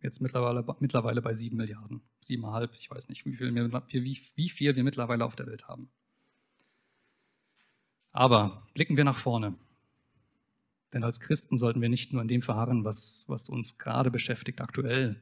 jetzt 0.00 0.20
mittlerweile, 0.20 0.64
mittlerweile 0.80 1.20
bei 1.20 1.34
sieben 1.34 1.56
Milliarden, 1.56 2.00
siebeneinhalb, 2.20 2.74
ich 2.74 2.90
weiß 2.90 3.08
nicht, 3.08 3.24
wie 3.26 3.36
viel, 3.36 3.54
wir, 3.54 3.82
wie, 3.90 4.20
wie 4.34 4.48
viel 4.48 4.76
wir 4.76 4.84
mittlerweile 4.84 5.24
auf 5.24 5.36
der 5.36 5.46
Welt 5.46 5.68
haben. 5.68 5.90
Aber 8.12 8.66
blicken 8.74 8.96
wir 8.96 9.04
nach 9.04 9.18
vorne. 9.18 9.54
Denn 10.92 11.04
als 11.04 11.20
Christen 11.20 11.58
sollten 11.58 11.82
wir 11.82 11.90
nicht 11.90 12.12
nur 12.12 12.22
in 12.22 12.28
dem 12.28 12.42
verharren, 12.42 12.84
was, 12.84 13.24
was 13.26 13.48
uns 13.48 13.76
gerade 13.76 14.10
beschäftigt 14.10 14.60
aktuell, 14.60 15.20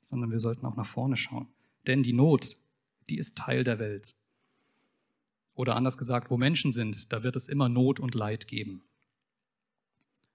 sondern 0.00 0.30
wir 0.30 0.38
sollten 0.38 0.64
auch 0.64 0.76
nach 0.76 0.86
vorne 0.86 1.16
schauen. 1.16 1.48
Denn 1.86 2.02
die 2.02 2.12
Not, 2.12 2.56
die 3.08 3.18
ist 3.18 3.36
Teil 3.36 3.64
der 3.64 3.78
Welt. 3.80 4.14
Oder 5.58 5.74
anders 5.74 5.98
gesagt, 5.98 6.30
wo 6.30 6.36
Menschen 6.36 6.70
sind, 6.70 7.12
da 7.12 7.24
wird 7.24 7.34
es 7.34 7.48
immer 7.48 7.68
Not 7.68 7.98
und 7.98 8.14
Leid 8.14 8.46
geben. 8.46 8.84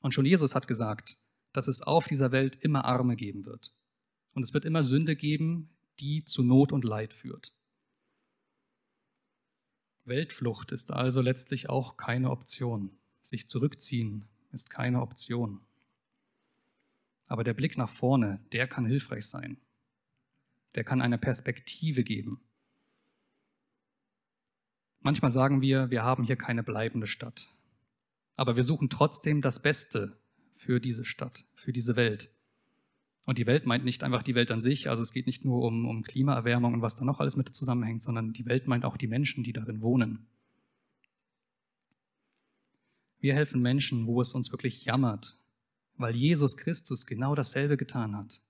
Und 0.02 0.14
schon 0.14 0.26
Jesus 0.26 0.54
hat 0.54 0.68
gesagt, 0.68 1.18
dass 1.54 1.70
es 1.70 1.82
auf 1.82 2.08
dieser 2.08 2.34
Welt 2.34 2.58
immer 2.58 2.84
Arme 2.84 3.16
geben 3.16 3.46
wird. 3.46 3.74
Und 4.34 4.44
es 4.44 4.54
wird 4.54 4.66
immer 4.66 4.84
Sünde 4.84 5.16
geben, 5.16 5.70
die 6.02 6.26
zu 6.26 6.44
Not 6.44 6.74
und 6.74 6.84
Leid 6.84 7.14
führt. 7.14 7.54
Weltflucht 10.04 10.74
ist 10.74 10.92
also 10.92 11.22
letztlich 11.22 11.70
auch 11.70 11.96
keine 11.96 12.30
Option. 12.30 12.92
Sich 13.22 13.48
zurückziehen 13.48 14.26
ist 14.52 14.72
keine 14.72 15.02
Option. 15.02 15.62
Aber 17.28 17.46
der 17.46 17.54
Blick 17.54 17.78
nach 17.78 17.90
vorne, 17.90 18.42
der 18.52 18.68
kann 18.68 18.86
hilfreich 18.86 19.26
sein. 19.26 19.56
Der 20.76 20.84
kann 20.84 21.02
eine 21.02 21.18
Perspektive 21.18 22.04
geben. 22.04 22.42
Manchmal 25.04 25.32
sagen 25.32 25.62
wir, 25.62 25.92
wir 25.92 26.04
haben 26.04 26.24
hier 26.24 26.38
keine 26.38 26.64
bleibende 26.64 27.08
Stadt. 27.08 27.54
Aber 28.38 28.56
wir 28.56 28.64
suchen 28.64 28.90
trotzdem 28.90 29.42
das 29.42 29.62
Beste 29.62 30.18
für 30.54 30.80
diese 30.80 31.04
Stadt, 31.04 31.46
für 31.56 31.74
diese 31.74 31.98
Welt. 31.98 32.30
Und 33.26 33.38
die 33.38 33.46
Welt 33.46 33.66
meint 33.66 33.84
nicht 33.84 34.04
einfach 34.04 34.24
die 34.24 34.34
Welt 34.34 34.50
an 34.50 34.62
sich, 34.62 34.90
also 34.90 35.02
es 35.02 35.12
geht 35.12 35.28
nicht 35.28 35.44
nur 35.46 35.62
um, 35.62 35.86
um 35.88 36.04
Klimaerwärmung 36.04 36.74
und 36.74 36.82
was 36.82 36.96
da 36.96 37.06
noch 37.06 37.20
alles 37.20 37.36
mit 37.36 37.50
zusammenhängt, 37.50 38.02
sondern 38.02 38.34
die 38.34 38.46
Welt 38.46 38.68
meint 38.68 38.86
auch 38.86 38.98
die 38.98 39.08
Menschen, 39.08 39.44
die 39.44 39.54
darin 39.54 39.82
wohnen. 39.82 40.26
Wir 43.20 43.36
helfen 43.36 43.62
Menschen, 43.62 44.08
wo 44.08 44.20
es 44.20 44.34
uns 44.34 44.52
wirklich 44.52 44.84
jammert, 44.86 45.40
weil 45.98 46.16
Jesus 46.16 46.58
Christus 46.58 47.06
genau 47.06 47.36
dasselbe 47.36 47.78
getan 47.78 48.16
hat. 48.16 48.42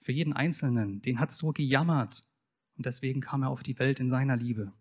Für 0.00 0.12
jeden 0.12 0.32
Einzelnen, 0.32 1.02
den 1.02 1.18
hat 1.18 1.30
es 1.30 1.38
so 1.38 1.52
gejammert 1.52 2.24
und 2.76 2.86
deswegen 2.86 3.20
kam 3.20 3.42
er 3.42 3.50
auf 3.50 3.62
die 3.62 3.78
Welt 3.78 4.00
in 4.00 4.08
seiner 4.08 4.36
Liebe. 4.36 4.72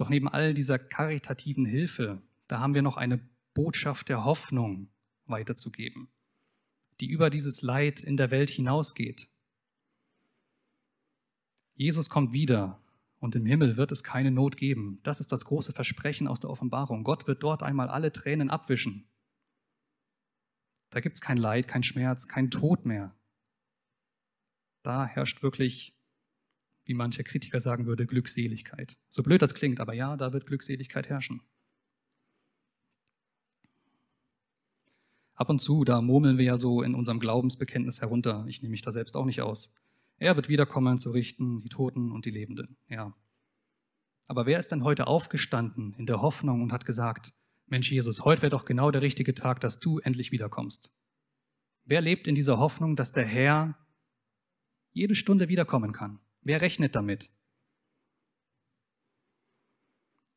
Doch 0.00 0.08
neben 0.08 0.28
all 0.28 0.54
dieser 0.54 0.78
karitativen 0.78 1.66
Hilfe, 1.66 2.22
da 2.46 2.58
haben 2.58 2.72
wir 2.72 2.80
noch 2.80 2.96
eine 2.96 3.20
Botschaft 3.52 4.08
der 4.08 4.24
Hoffnung 4.24 4.88
weiterzugeben, 5.26 6.08
die 7.00 7.10
über 7.10 7.28
dieses 7.28 7.60
Leid 7.60 8.02
in 8.02 8.16
der 8.16 8.30
Welt 8.30 8.48
hinausgeht. 8.48 9.28
Jesus 11.74 12.08
kommt 12.08 12.32
wieder 12.32 12.82
und 13.18 13.36
im 13.36 13.44
Himmel 13.44 13.76
wird 13.76 13.92
es 13.92 14.02
keine 14.02 14.30
Not 14.30 14.56
geben. 14.56 15.00
Das 15.02 15.20
ist 15.20 15.32
das 15.32 15.44
große 15.44 15.74
Versprechen 15.74 16.28
aus 16.28 16.40
der 16.40 16.48
Offenbarung. 16.48 17.04
Gott 17.04 17.26
wird 17.26 17.42
dort 17.42 17.62
einmal 17.62 17.90
alle 17.90 18.10
Tränen 18.10 18.48
abwischen. 18.48 19.06
Da 20.88 21.00
gibt 21.00 21.16
es 21.16 21.20
kein 21.20 21.36
Leid, 21.36 21.68
kein 21.68 21.82
Schmerz, 21.82 22.26
kein 22.26 22.50
Tod 22.50 22.86
mehr. 22.86 23.14
Da 24.82 25.04
herrscht 25.04 25.42
wirklich 25.42 25.94
wie 26.84 26.94
mancher 26.94 27.22
Kritiker 27.22 27.60
sagen 27.60 27.86
würde, 27.86 28.06
Glückseligkeit. 28.06 28.96
So 29.08 29.22
blöd 29.22 29.42
das 29.42 29.54
klingt, 29.54 29.80
aber 29.80 29.94
ja, 29.94 30.16
da 30.16 30.32
wird 30.32 30.46
Glückseligkeit 30.46 31.08
herrschen. 31.08 31.42
Ab 35.34 35.48
und 35.48 35.58
zu, 35.58 35.84
da 35.84 36.02
murmeln 36.02 36.36
wir 36.36 36.44
ja 36.44 36.56
so 36.56 36.82
in 36.82 36.94
unserem 36.94 37.18
Glaubensbekenntnis 37.18 38.02
herunter. 38.02 38.44
Ich 38.46 38.60
nehme 38.60 38.72
mich 38.72 38.82
da 38.82 38.92
selbst 38.92 39.16
auch 39.16 39.24
nicht 39.24 39.40
aus. 39.40 39.72
Er 40.18 40.36
wird 40.36 40.50
wiederkommen 40.50 40.98
zu 40.98 41.10
richten, 41.12 41.60
die 41.60 41.70
Toten 41.70 42.12
und 42.12 42.26
die 42.26 42.30
Lebenden. 42.30 42.76
Ja. 42.88 43.14
Aber 44.26 44.44
wer 44.44 44.58
ist 44.58 44.68
denn 44.68 44.84
heute 44.84 45.06
aufgestanden 45.06 45.94
in 45.96 46.04
der 46.04 46.20
Hoffnung 46.20 46.62
und 46.62 46.72
hat 46.72 46.84
gesagt, 46.84 47.32
Mensch 47.66 47.90
Jesus, 47.90 48.24
heute 48.24 48.42
wäre 48.42 48.50
doch 48.50 48.66
genau 48.66 48.90
der 48.90 49.00
richtige 49.00 49.32
Tag, 49.32 49.60
dass 49.60 49.80
du 49.80 49.98
endlich 50.00 50.30
wiederkommst? 50.30 50.92
Wer 51.84 52.02
lebt 52.02 52.28
in 52.28 52.34
dieser 52.34 52.58
Hoffnung, 52.58 52.94
dass 52.94 53.12
der 53.12 53.24
Herr 53.24 53.78
jede 54.92 55.14
Stunde 55.14 55.48
wiederkommen 55.48 55.92
kann? 55.92 56.20
Wer 56.42 56.60
rechnet 56.60 56.94
damit? 56.94 57.30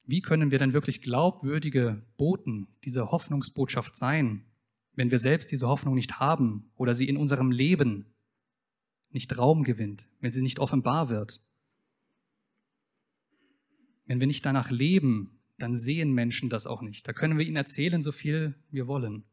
Wie 0.05 0.21
können 0.21 0.51
wir 0.51 0.59
denn 0.59 0.73
wirklich 0.73 1.01
glaubwürdige 1.01 2.05
Boten 2.17 2.67
dieser 2.83 3.11
Hoffnungsbotschaft 3.11 3.95
sein, 3.95 4.45
wenn 4.95 5.11
wir 5.11 5.19
selbst 5.19 5.51
diese 5.51 5.67
Hoffnung 5.67 5.95
nicht 5.95 6.19
haben 6.19 6.71
oder 6.75 6.93
sie 6.93 7.07
in 7.07 7.17
unserem 7.17 7.51
Leben 7.51 8.13
nicht 9.11 9.37
Raum 9.37 9.63
gewinnt, 9.63 10.09
wenn 10.19 10.31
sie 10.31 10.41
nicht 10.41 10.59
offenbar 10.59 11.07
wird? 11.07 11.41
Wenn 14.05 14.19
wir 14.19 14.27
nicht 14.27 14.45
danach 14.45 14.69
leben, 14.69 15.39
dann 15.57 15.75
sehen 15.75 16.11
Menschen 16.11 16.49
das 16.49 16.67
auch 16.67 16.81
nicht. 16.81 17.07
Da 17.07 17.13
können 17.13 17.37
wir 17.37 17.45
ihnen 17.45 17.55
erzählen, 17.55 18.01
so 18.01 18.11
viel 18.11 18.55
wir 18.69 18.87
wollen. 18.87 19.23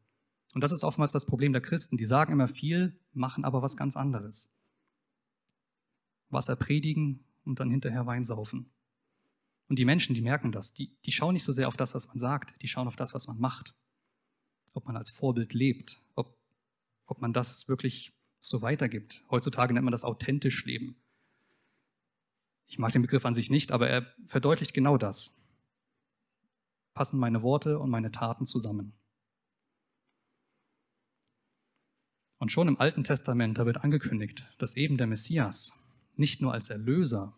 Und 0.53 0.61
das 0.61 0.71
ist 0.71 0.85
oftmals 0.85 1.11
das 1.11 1.25
Problem 1.25 1.51
der 1.51 1.61
Christen. 1.61 1.97
Die 1.97 2.05
sagen 2.05 2.31
immer 2.31 2.47
viel, 2.47 2.97
machen 3.11 3.43
aber 3.43 3.61
was 3.61 3.75
ganz 3.75 3.97
anderes. 3.97 4.49
Wasser 6.31 6.55
predigen 6.55 7.23
und 7.45 7.59
dann 7.59 7.69
hinterher 7.69 8.05
Wein 8.05 8.23
saufen. 8.23 8.71
Und 9.67 9.79
die 9.79 9.85
Menschen, 9.85 10.13
die 10.13 10.21
merken 10.21 10.51
das, 10.51 10.73
die, 10.73 10.95
die 11.05 11.11
schauen 11.11 11.33
nicht 11.33 11.43
so 11.43 11.51
sehr 11.51 11.67
auf 11.67 11.77
das, 11.77 11.95
was 11.95 12.07
man 12.07 12.17
sagt, 12.17 12.61
die 12.61 12.67
schauen 12.67 12.87
auf 12.87 12.95
das, 12.95 13.13
was 13.13 13.27
man 13.27 13.39
macht. 13.39 13.73
Ob 14.73 14.85
man 14.85 14.97
als 14.97 15.09
Vorbild 15.09 15.53
lebt, 15.53 16.01
ob, 16.15 16.37
ob 17.05 17.21
man 17.21 17.33
das 17.33 17.67
wirklich 17.67 18.13
so 18.39 18.61
weitergibt. 18.61 19.23
Heutzutage 19.29 19.73
nennt 19.73 19.85
man 19.85 19.91
das 19.91 20.03
authentisch 20.03 20.65
leben. 20.65 20.95
Ich 22.67 22.79
mag 22.79 22.91
den 22.91 23.01
Begriff 23.01 23.25
an 23.25 23.33
sich 23.33 23.49
nicht, 23.49 23.71
aber 23.71 23.89
er 23.89 24.05
verdeutlicht 24.25 24.73
genau 24.73 24.97
das. 24.97 25.37
Passen 26.93 27.19
meine 27.19 27.41
Worte 27.41 27.79
und 27.79 27.89
meine 27.89 28.11
Taten 28.11 28.45
zusammen. 28.45 28.93
Und 32.39 32.51
schon 32.51 32.67
im 32.67 32.79
Alten 32.79 33.03
Testament, 33.03 33.57
da 33.57 33.65
wird 33.65 33.83
angekündigt, 33.83 34.47
dass 34.57 34.75
eben 34.75 34.97
der 34.97 35.05
Messias, 35.05 35.73
nicht 36.15 36.41
nur 36.41 36.53
als 36.53 36.69
Erlöser 36.69 37.37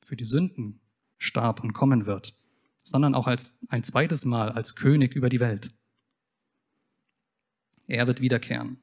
für 0.00 0.16
die 0.16 0.24
Sünden 0.24 0.80
starb 1.18 1.62
und 1.62 1.72
kommen 1.72 2.06
wird, 2.06 2.34
sondern 2.82 3.14
auch 3.14 3.26
als 3.26 3.58
ein 3.68 3.84
zweites 3.84 4.24
Mal 4.24 4.50
als 4.50 4.74
König 4.74 5.14
über 5.14 5.28
die 5.28 5.40
Welt. 5.40 5.72
Er 7.86 8.06
wird 8.06 8.20
wiederkehren. 8.20 8.78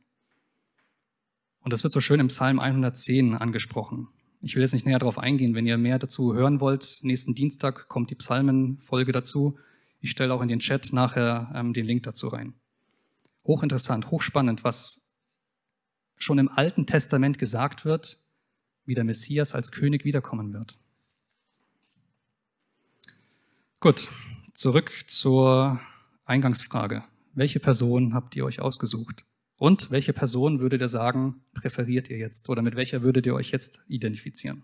Und 1.61 1.73
das 1.73 1.83
wird 1.83 1.93
so 1.93 2.01
schön 2.01 2.19
im 2.19 2.27
Psalm 2.27 2.59
110 2.59 3.35
angesprochen. 3.35 4.09
Ich 4.41 4.55
will 4.55 4.61
jetzt 4.61 4.73
nicht 4.73 4.85
näher 4.85 4.99
darauf 4.99 5.17
eingehen. 5.17 5.55
Wenn 5.55 5.65
ihr 5.65 5.77
mehr 5.77 5.99
dazu 5.99 6.33
hören 6.33 6.59
wollt, 6.59 6.99
nächsten 7.01 7.33
Dienstag 7.33 7.89
kommt 7.89 8.11
die 8.11 8.15
Psalmenfolge 8.15 9.11
dazu. 9.11 9.57
Ich 9.99 10.11
stelle 10.11 10.33
auch 10.33 10.41
in 10.41 10.47
den 10.47 10.59
Chat 10.59 10.93
nachher 10.93 11.51
ähm, 11.55 11.73
den 11.73 11.85
Link 11.85 12.03
dazu 12.03 12.27
rein. 12.27 12.53
Hochinteressant, 13.45 14.11
hochspannend, 14.11 14.63
was 14.63 15.09
schon 16.17 16.37
im 16.37 16.49
Alten 16.49 16.85
Testament 16.85 17.39
gesagt 17.39 17.83
wird 17.83 18.19
wie 18.87 18.95
der 18.95 19.03
Messias 19.03 19.53
als 19.53 19.71
König 19.71 20.05
wiederkommen 20.05 20.53
wird. 20.53 20.79
Gut, 23.79 24.09
zurück 24.53 24.91
zur 25.07 25.79
Eingangsfrage. 26.25 27.03
Welche 27.33 27.59
Person 27.59 28.13
habt 28.13 28.35
ihr 28.35 28.45
euch 28.45 28.59
ausgesucht? 28.59 29.23
Und 29.57 29.91
welche 29.91 30.13
Person 30.13 30.59
würdet 30.59 30.81
ihr 30.81 30.87
sagen, 30.87 31.41
präferiert 31.53 32.09
ihr 32.09 32.17
jetzt? 32.17 32.49
Oder 32.49 32.61
mit 32.61 32.75
welcher 32.75 33.01
würdet 33.01 33.25
ihr 33.25 33.35
euch 33.35 33.51
jetzt 33.51 33.81
identifizieren? 33.87 34.63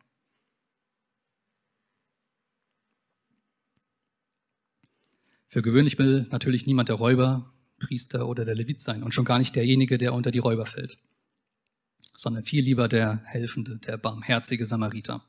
Für 5.48 5.62
gewöhnlich 5.62 6.00
will 6.00 6.28
natürlich 6.32 6.66
niemand 6.66 6.90
der 6.90 6.96
Räuber, 6.96 7.54
Priester 7.80 8.28
oder 8.28 8.46
der 8.46 8.56
Levit 8.56 8.82
sein 8.82 9.04
und 9.04 9.14
schon 9.14 9.26
gar 9.26 9.38
nicht 9.38 9.56
derjenige, 9.56 10.00
der 10.00 10.14
unter 10.14 10.32
die 10.32 10.40
Räuber 10.40 10.66
fällt 10.66 10.98
sondern 12.16 12.44
viel 12.44 12.64
lieber 12.64 12.88
der 12.88 13.22
helfende, 13.26 13.78
der 13.78 13.98
barmherzige 13.98 14.66
Samariter. 14.66 15.24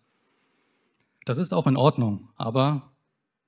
Das 1.25 1.38
ist 1.38 1.53
auch 1.53 1.66
in 1.66 1.77
Ordnung, 1.77 2.31
aber 2.37 2.92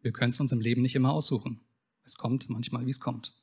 wir 0.01 0.13
können 0.13 0.31
es 0.31 0.41
uns 0.41 0.53
im 0.53 0.61
Leben 0.61 0.83
nicht 0.83 0.95
immer 0.95 1.13
aussuchen. 1.13 1.61
Es 2.05 2.17
kommt 2.17 2.49
manchmal, 2.49 2.87
wie 2.87 2.91
es 2.91 3.01
kommt. 3.01 3.35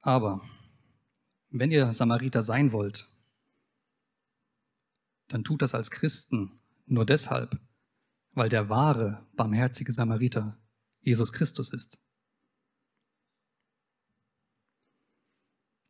Aber 0.00 0.42
wenn 1.50 1.70
ihr 1.70 1.92
Samariter 1.92 2.42
sein 2.42 2.72
wollt, 2.72 3.08
dann 5.28 5.44
tut 5.44 5.62
das 5.62 5.74
als 5.74 5.90
Christen 5.90 6.58
nur 6.86 7.06
deshalb, 7.06 7.58
weil 8.32 8.48
der 8.48 8.68
wahre, 8.68 9.24
barmherzige 9.34 9.92
Samariter 9.92 10.58
Jesus 11.00 11.32
Christus 11.32 11.70
ist. 11.70 12.00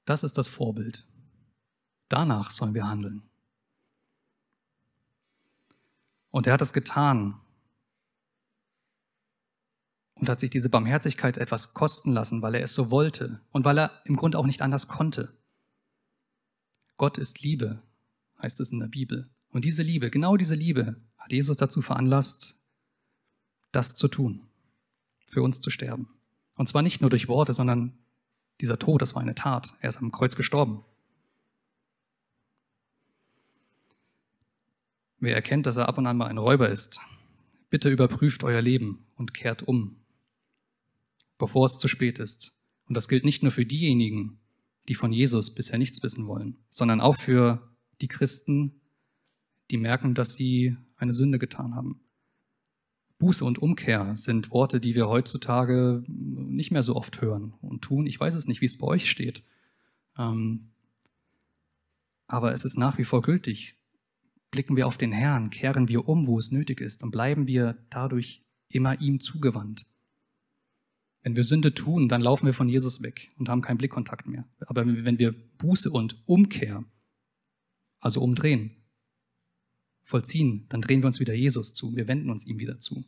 Das 0.04 0.22
ist 0.22 0.38
das 0.38 0.48
Vorbild. 0.48 1.04
Danach 2.08 2.50
sollen 2.50 2.74
wir 2.74 2.88
handeln. 2.88 3.22
Und 6.30 6.46
er 6.46 6.54
hat 6.54 6.62
es 6.62 6.72
getan. 6.72 7.40
und 10.22 10.28
hat 10.28 10.38
sich 10.38 10.50
diese 10.50 10.68
Barmherzigkeit 10.68 11.36
etwas 11.36 11.74
kosten 11.74 12.12
lassen, 12.12 12.42
weil 12.42 12.54
er 12.54 12.62
es 12.62 12.74
so 12.74 12.92
wollte 12.92 13.40
und 13.50 13.64
weil 13.64 13.76
er 13.76 13.90
im 14.04 14.14
Grunde 14.14 14.38
auch 14.38 14.46
nicht 14.46 14.62
anders 14.62 14.86
konnte. 14.86 15.36
Gott 16.96 17.18
ist 17.18 17.42
Liebe, 17.42 17.82
heißt 18.40 18.60
es 18.60 18.70
in 18.70 18.78
der 18.78 18.86
Bibel. 18.86 19.28
Und 19.50 19.64
diese 19.64 19.82
Liebe, 19.82 20.10
genau 20.10 20.36
diese 20.36 20.54
Liebe, 20.54 20.94
hat 21.18 21.32
Jesus 21.32 21.56
dazu 21.56 21.82
veranlasst, 21.82 22.56
das 23.72 23.96
zu 23.96 24.06
tun, 24.06 24.46
für 25.26 25.42
uns 25.42 25.60
zu 25.60 25.70
sterben. 25.70 26.08
Und 26.54 26.68
zwar 26.68 26.82
nicht 26.82 27.00
nur 27.00 27.10
durch 27.10 27.26
Worte, 27.26 27.52
sondern 27.52 27.98
dieser 28.62 28.78
Tod, 28.78 29.02
das 29.02 29.14
war 29.14 29.22
eine 29.22 29.34
Tat. 29.34 29.74
Er 29.80 29.88
ist 29.88 29.98
am 29.98 30.12
Kreuz 30.12 30.36
gestorben. 30.36 30.84
Wer 35.18 35.34
erkennt, 35.34 35.66
dass 35.66 35.76
er 35.76 35.88
ab 35.88 35.98
und 35.98 36.06
an 36.06 36.16
mal 36.16 36.28
ein 36.28 36.38
Räuber 36.38 36.70
ist, 36.70 37.00
bitte 37.68 37.90
überprüft 37.90 38.42
euer 38.44 38.62
Leben 38.62 39.06
und 39.16 39.34
kehrt 39.34 39.62
um, 39.62 39.96
bevor 41.38 41.66
es 41.66 41.78
zu 41.78 41.88
spät 41.88 42.18
ist. 42.18 42.52
Und 42.86 42.94
das 42.94 43.08
gilt 43.08 43.24
nicht 43.24 43.42
nur 43.42 43.52
für 43.52 43.66
diejenigen, 43.66 44.40
die 44.88 44.94
von 44.94 45.12
Jesus 45.12 45.54
bisher 45.54 45.78
nichts 45.78 46.02
wissen 46.02 46.26
wollen, 46.26 46.56
sondern 46.70 47.00
auch 47.00 47.16
für 47.16 47.70
die 48.00 48.08
Christen, 48.08 48.80
die 49.70 49.78
merken, 49.78 50.14
dass 50.14 50.34
sie 50.34 50.76
eine 50.96 51.12
Sünde 51.12 51.38
getan 51.38 51.74
haben. 51.74 52.00
Buße 53.22 53.44
und 53.44 53.62
Umkehr 53.62 54.16
sind 54.16 54.50
Worte, 54.50 54.80
die 54.80 54.96
wir 54.96 55.06
heutzutage 55.06 56.02
nicht 56.08 56.72
mehr 56.72 56.82
so 56.82 56.96
oft 56.96 57.20
hören 57.20 57.54
und 57.62 57.82
tun. 57.82 58.04
Ich 58.08 58.18
weiß 58.18 58.34
es 58.34 58.48
nicht, 58.48 58.60
wie 58.60 58.66
es 58.66 58.78
bei 58.78 58.86
euch 58.88 59.08
steht. 59.08 59.44
Ähm, 60.18 60.72
aber 62.26 62.52
es 62.52 62.64
ist 62.64 62.76
nach 62.76 62.98
wie 62.98 63.04
vor 63.04 63.22
gültig. 63.22 63.76
Blicken 64.50 64.74
wir 64.74 64.88
auf 64.88 64.96
den 64.96 65.12
Herrn, 65.12 65.50
kehren 65.50 65.86
wir 65.86 66.08
um, 66.08 66.26
wo 66.26 66.36
es 66.36 66.50
nötig 66.50 66.80
ist 66.80 67.04
und 67.04 67.12
bleiben 67.12 67.46
wir 67.46 67.78
dadurch 67.90 68.42
immer 68.68 69.00
ihm 69.00 69.20
zugewandt. 69.20 69.86
Wenn 71.22 71.36
wir 71.36 71.44
Sünde 71.44 71.74
tun, 71.74 72.08
dann 72.08 72.22
laufen 72.22 72.46
wir 72.46 72.54
von 72.54 72.68
Jesus 72.68 73.04
weg 73.04 73.30
und 73.38 73.48
haben 73.48 73.62
keinen 73.62 73.78
Blickkontakt 73.78 74.26
mehr. 74.26 74.48
Aber 74.66 74.84
wenn 74.84 75.18
wir 75.20 75.32
Buße 75.58 75.92
und 75.92 76.20
Umkehr, 76.26 76.82
also 78.00 78.20
umdrehen, 78.20 78.81
vollziehen, 80.12 80.66
dann 80.68 80.82
drehen 80.82 81.02
wir 81.02 81.06
uns 81.06 81.20
wieder 81.20 81.34
Jesus 81.34 81.72
zu. 81.72 81.96
Wir 81.96 82.06
wenden 82.06 82.30
uns 82.30 82.46
ihm 82.46 82.58
wieder 82.58 82.78
zu. 82.78 83.04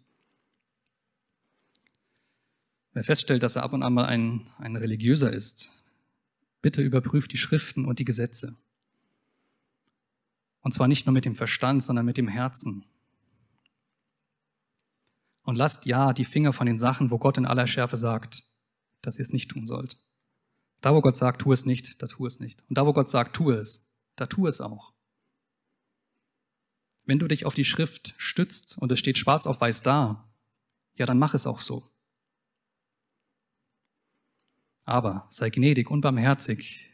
Wer 2.95 3.05
feststellt, 3.05 3.43
dass 3.43 3.57
er 3.57 3.63
ab 3.63 3.75
und 3.75 3.83
an 3.83 3.93
mal 3.93 4.07
ein, 4.07 4.47
ein 4.59 4.77
Religiöser 4.77 5.33
ist, 5.33 5.71
bitte 6.63 6.81
überprüft 6.81 7.31
die 7.33 7.37
Schriften 7.37 7.85
und 7.85 7.99
die 7.99 8.07
Gesetze. 8.07 8.57
Und 10.63 10.73
zwar 10.73 10.89
nicht 10.89 11.05
nur 11.05 11.13
mit 11.13 11.27
dem 11.27 11.35
Verstand, 11.35 11.83
sondern 11.83 12.07
mit 12.07 12.17
dem 12.17 12.29
Herzen. 12.29 12.87
Und 15.43 15.57
lasst 15.57 15.85
ja 15.85 16.15
die 16.15 16.25
Finger 16.25 16.55
von 16.55 16.67
den 16.67 16.79
Sachen, 16.79 17.11
wo 17.11 17.19
Gott 17.19 17.37
in 17.37 17.45
aller 17.45 17.67
Schärfe 17.67 17.99
sagt, 17.99 18.45
dass 19.03 19.19
ihr 19.19 19.25
es 19.25 19.33
nicht 19.33 19.51
tun 19.51 19.67
sollt. 19.67 19.99
Da, 20.81 20.95
wo 20.95 21.03
Gott 21.03 21.19
sagt, 21.19 21.43
tu 21.43 21.53
es 21.53 21.67
nicht, 21.67 22.01
da 22.01 22.07
tu 22.07 22.25
es 22.25 22.41
nicht. 22.41 22.65
Und 22.71 22.79
da, 22.79 22.87
wo 22.87 22.95
Gott 22.95 23.11
sagt, 23.11 23.37
tu 23.37 23.51
es, 23.51 23.87
da 24.17 24.25
tu 24.25 24.47
es 24.47 24.63
auch. 24.63 24.94
Wenn 27.05 27.19
du 27.19 27.29
dich 27.29 27.45
auf 27.45 27.55
die 27.55 27.65
Schrift 27.65 28.15
stützt 28.17 28.79
und 28.79 28.91
es 28.91 28.99
steht 28.99 29.19
schwarz 29.19 29.47
auf 29.47 29.61
weiß 29.61 29.83
da, 29.83 30.29
ja, 30.95 31.07
dann 31.07 31.19
mach 31.19 31.35
es 31.35 31.47
auch 31.47 31.61
so. 31.61 31.91
Aber 34.85 35.27
sei 35.31 35.51
gnädig 35.51 35.91
und 35.91 36.03
barmherzig 36.03 36.91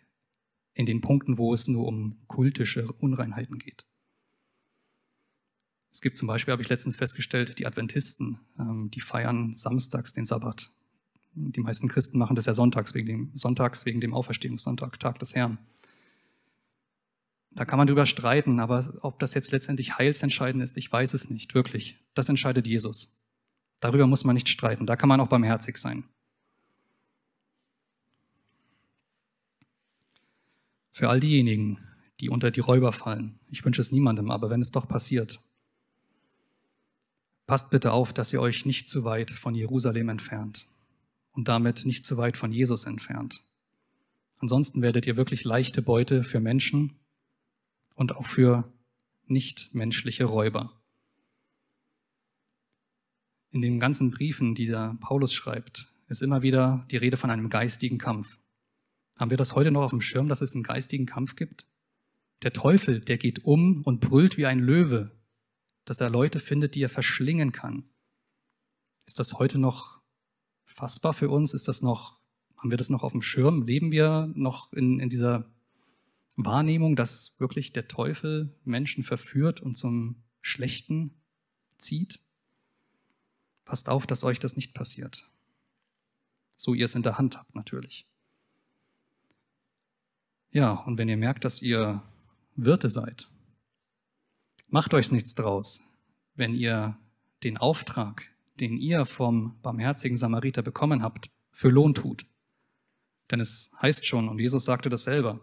in 0.74 0.86
den 0.86 1.00
Punkten, 1.00 1.38
wo 1.38 1.52
es 1.52 1.68
nur 1.68 1.86
um 1.86 2.18
kultische 2.26 2.92
Unreinheiten 2.92 3.58
geht. 3.58 3.86
Es 5.92 6.00
gibt 6.00 6.16
zum 6.16 6.28
Beispiel, 6.28 6.52
habe 6.52 6.62
ich 6.62 6.68
letztens 6.68 6.96
festgestellt, 6.96 7.58
die 7.58 7.66
Adventisten, 7.66 8.38
ähm, 8.58 8.90
die 8.90 9.00
feiern 9.00 9.54
samstags 9.54 10.12
den 10.12 10.24
Sabbat. 10.24 10.70
Die 11.34 11.60
meisten 11.60 11.88
Christen 11.88 12.18
machen 12.18 12.36
das 12.36 12.46
ja 12.46 12.54
sonntags 12.54 12.94
wegen 12.94 13.06
dem, 13.06 13.30
sonntags 13.34 13.86
wegen 13.86 14.00
dem 14.00 14.14
Auferstehungssonntag, 14.14 14.98
Tag 14.98 15.18
des 15.18 15.34
Herrn. 15.34 15.58
Da 17.52 17.64
kann 17.64 17.78
man 17.78 17.86
drüber 17.86 18.06
streiten, 18.06 18.60
aber 18.60 18.92
ob 19.02 19.18
das 19.18 19.34
jetzt 19.34 19.50
letztendlich 19.50 19.98
heilsentscheidend 19.98 20.62
ist, 20.62 20.76
ich 20.76 20.90
weiß 20.90 21.14
es 21.14 21.30
nicht, 21.30 21.54
wirklich. 21.54 21.98
Das 22.14 22.28
entscheidet 22.28 22.66
Jesus. 22.66 23.12
Darüber 23.80 24.06
muss 24.06 24.24
man 24.24 24.34
nicht 24.34 24.48
streiten, 24.48 24.86
da 24.86 24.96
kann 24.96 25.08
man 25.08 25.20
auch 25.20 25.28
barmherzig 25.28 25.78
sein. 25.78 26.04
Für 30.92 31.08
all 31.08 31.18
diejenigen, 31.18 31.78
die 32.20 32.28
unter 32.28 32.50
die 32.50 32.60
Räuber 32.60 32.92
fallen, 32.92 33.40
ich 33.48 33.64
wünsche 33.64 33.80
es 33.80 33.90
niemandem, 33.90 34.30
aber 34.30 34.50
wenn 34.50 34.60
es 34.60 34.70
doch 34.70 34.86
passiert, 34.86 35.40
passt 37.46 37.70
bitte 37.70 37.92
auf, 37.92 38.12
dass 38.12 38.32
ihr 38.32 38.40
euch 38.40 38.66
nicht 38.66 38.88
zu 38.88 39.02
weit 39.02 39.30
von 39.30 39.54
Jerusalem 39.54 40.10
entfernt 40.10 40.66
und 41.32 41.48
damit 41.48 41.86
nicht 41.86 42.04
zu 42.04 42.16
weit 42.16 42.36
von 42.36 42.52
Jesus 42.52 42.84
entfernt. 42.84 43.42
Ansonsten 44.38 44.82
werdet 44.82 45.06
ihr 45.06 45.16
wirklich 45.16 45.44
leichte 45.44 45.82
Beute 45.82 46.22
für 46.22 46.38
Menschen 46.38 47.00
und 48.00 48.16
auch 48.16 48.24
für 48.24 48.72
nichtmenschliche 49.26 50.24
Räuber. 50.24 50.80
In 53.50 53.60
den 53.60 53.78
ganzen 53.78 54.10
Briefen, 54.10 54.54
die 54.54 54.68
da 54.68 54.96
Paulus 55.02 55.34
schreibt, 55.34 55.92
ist 56.08 56.22
immer 56.22 56.40
wieder 56.40 56.86
die 56.90 56.96
Rede 56.96 57.18
von 57.18 57.28
einem 57.28 57.50
geistigen 57.50 57.98
Kampf. 57.98 58.38
Haben 59.18 59.28
wir 59.28 59.36
das 59.36 59.54
heute 59.54 59.70
noch 59.70 59.82
auf 59.82 59.90
dem 59.90 60.00
Schirm, 60.00 60.30
dass 60.30 60.40
es 60.40 60.54
einen 60.54 60.62
geistigen 60.62 61.04
Kampf 61.04 61.36
gibt? 61.36 61.66
Der 62.42 62.54
Teufel, 62.54 63.02
der 63.02 63.18
geht 63.18 63.44
um 63.44 63.82
und 63.82 64.00
brüllt 64.00 64.38
wie 64.38 64.46
ein 64.46 64.60
Löwe, 64.60 65.10
dass 65.84 66.00
er 66.00 66.08
Leute 66.08 66.40
findet, 66.40 66.76
die 66.76 66.82
er 66.82 66.88
verschlingen 66.88 67.52
kann. 67.52 67.84
Ist 69.04 69.18
das 69.18 69.34
heute 69.34 69.58
noch 69.58 70.00
fassbar 70.64 71.12
für 71.12 71.28
uns? 71.28 71.52
Ist 71.52 71.68
das 71.68 71.82
noch, 71.82 72.18
haben 72.56 72.70
wir 72.70 72.78
das 72.78 72.88
noch 72.88 73.02
auf 73.02 73.12
dem 73.12 73.20
Schirm? 73.20 73.60
Leben 73.60 73.90
wir 73.90 74.32
noch 74.34 74.72
in, 74.72 75.00
in 75.00 75.10
dieser 75.10 75.52
Wahrnehmung, 76.36 76.96
dass 76.96 77.34
wirklich 77.38 77.72
der 77.72 77.88
Teufel 77.88 78.54
Menschen 78.64 79.04
verführt 79.04 79.60
und 79.60 79.74
zum 79.74 80.22
Schlechten 80.40 81.14
zieht? 81.76 82.20
Passt 83.64 83.88
auf, 83.88 84.06
dass 84.06 84.24
euch 84.24 84.38
das 84.38 84.56
nicht 84.56 84.74
passiert. 84.74 85.30
So 86.56 86.74
ihr 86.74 86.84
es 86.84 86.94
in 86.94 87.02
der 87.02 87.18
Hand 87.18 87.38
habt 87.38 87.54
natürlich. 87.54 88.06
Ja, 90.50 90.72
und 90.72 90.98
wenn 90.98 91.08
ihr 91.08 91.16
merkt, 91.16 91.44
dass 91.44 91.62
ihr 91.62 92.02
Wirte 92.56 92.90
seid, 92.90 93.28
macht 94.68 94.92
euch 94.94 95.12
nichts 95.12 95.34
draus, 95.34 95.80
wenn 96.34 96.54
ihr 96.54 96.98
den 97.44 97.56
Auftrag, 97.56 98.24
den 98.58 98.76
ihr 98.76 99.06
vom 99.06 99.60
barmherzigen 99.62 100.16
Samariter 100.16 100.62
bekommen 100.62 101.02
habt, 101.02 101.30
für 101.52 101.68
Lohn 101.68 101.94
tut. 101.94 102.26
Denn 103.30 103.40
es 103.40 103.70
heißt 103.80 104.06
schon, 104.06 104.28
und 104.28 104.38
Jesus 104.38 104.64
sagte 104.64 104.90
das 104.90 105.04
selber, 105.04 105.40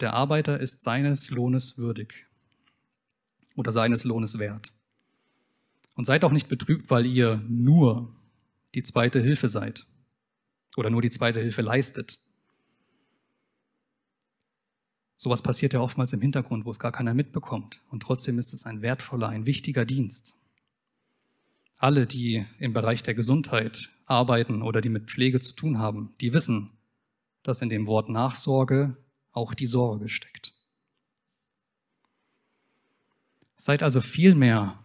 der 0.00 0.12
Arbeiter 0.12 0.60
ist 0.60 0.82
seines 0.82 1.30
Lohnes 1.30 1.78
würdig 1.78 2.26
oder 3.54 3.72
seines 3.72 4.04
Lohnes 4.04 4.38
wert. 4.38 4.72
Und 5.94 6.04
seid 6.04 6.24
auch 6.24 6.32
nicht 6.32 6.48
betrübt, 6.48 6.90
weil 6.90 7.06
ihr 7.06 7.42
nur 7.48 8.14
die 8.74 8.82
zweite 8.82 9.20
Hilfe 9.20 9.48
seid 9.48 9.86
oder 10.76 10.90
nur 10.90 11.00
die 11.00 11.10
zweite 11.10 11.40
Hilfe 11.40 11.62
leistet. 11.62 12.18
Sowas 15.16 15.40
passiert 15.40 15.72
ja 15.72 15.80
oftmals 15.80 16.12
im 16.12 16.20
Hintergrund, 16.20 16.66
wo 16.66 16.70
es 16.70 16.78
gar 16.78 16.92
keiner 16.92 17.14
mitbekommt. 17.14 17.80
Und 17.90 18.02
trotzdem 18.02 18.38
ist 18.38 18.52
es 18.52 18.66
ein 18.66 18.82
wertvoller, 18.82 19.30
ein 19.30 19.46
wichtiger 19.46 19.86
Dienst. 19.86 20.34
Alle, 21.78 22.06
die 22.06 22.44
im 22.58 22.74
Bereich 22.74 23.02
der 23.02 23.14
Gesundheit 23.14 23.88
arbeiten 24.04 24.60
oder 24.60 24.82
die 24.82 24.90
mit 24.90 25.10
Pflege 25.10 25.40
zu 25.40 25.54
tun 25.54 25.78
haben, 25.78 26.14
die 26.20 26.34
wissen, 26.34 26.70
dass 27.42 27.62
in 27.62 27.70
dem 27.70 27.86
Wort 27.86 28.10
Nachsorge 28.10 28.96
auch 29.36 29.54
die 29.54 29.66
Sorge 29.66 30.08
steckt. 30.08 30.52
Seid 33.54 33.82
also 33.82 34.00
vielmehr 34.00 34.82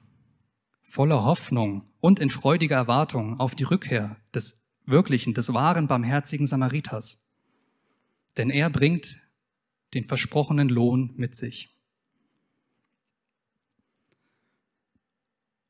voller 0.84 1.24
Hoffnung 1.24 1.90
und 2.00 2.20
in 2.20 2.30
freudiger 2.30 2.76
Erwartung 2.76 3.40
auf 3.40 3.56
die 3.56 3.64
Rückkehr 3.64 4.18
des 4.34 4.62
wirklichen, 4.86 5.34
des 5.34 5.54
wahren, 5.54 5.88
barmherzigen 5.88 6.45
Samariters. 6.45 7.26
Denn 8.38 8.49
er 8.49 8.70
bringt 8.70 9.18
den 9.93 10.06
versprochenen 10.06 10.70
Lohn 10.70 11.14
mit 11.16 11.36
sich. 11.36 11.70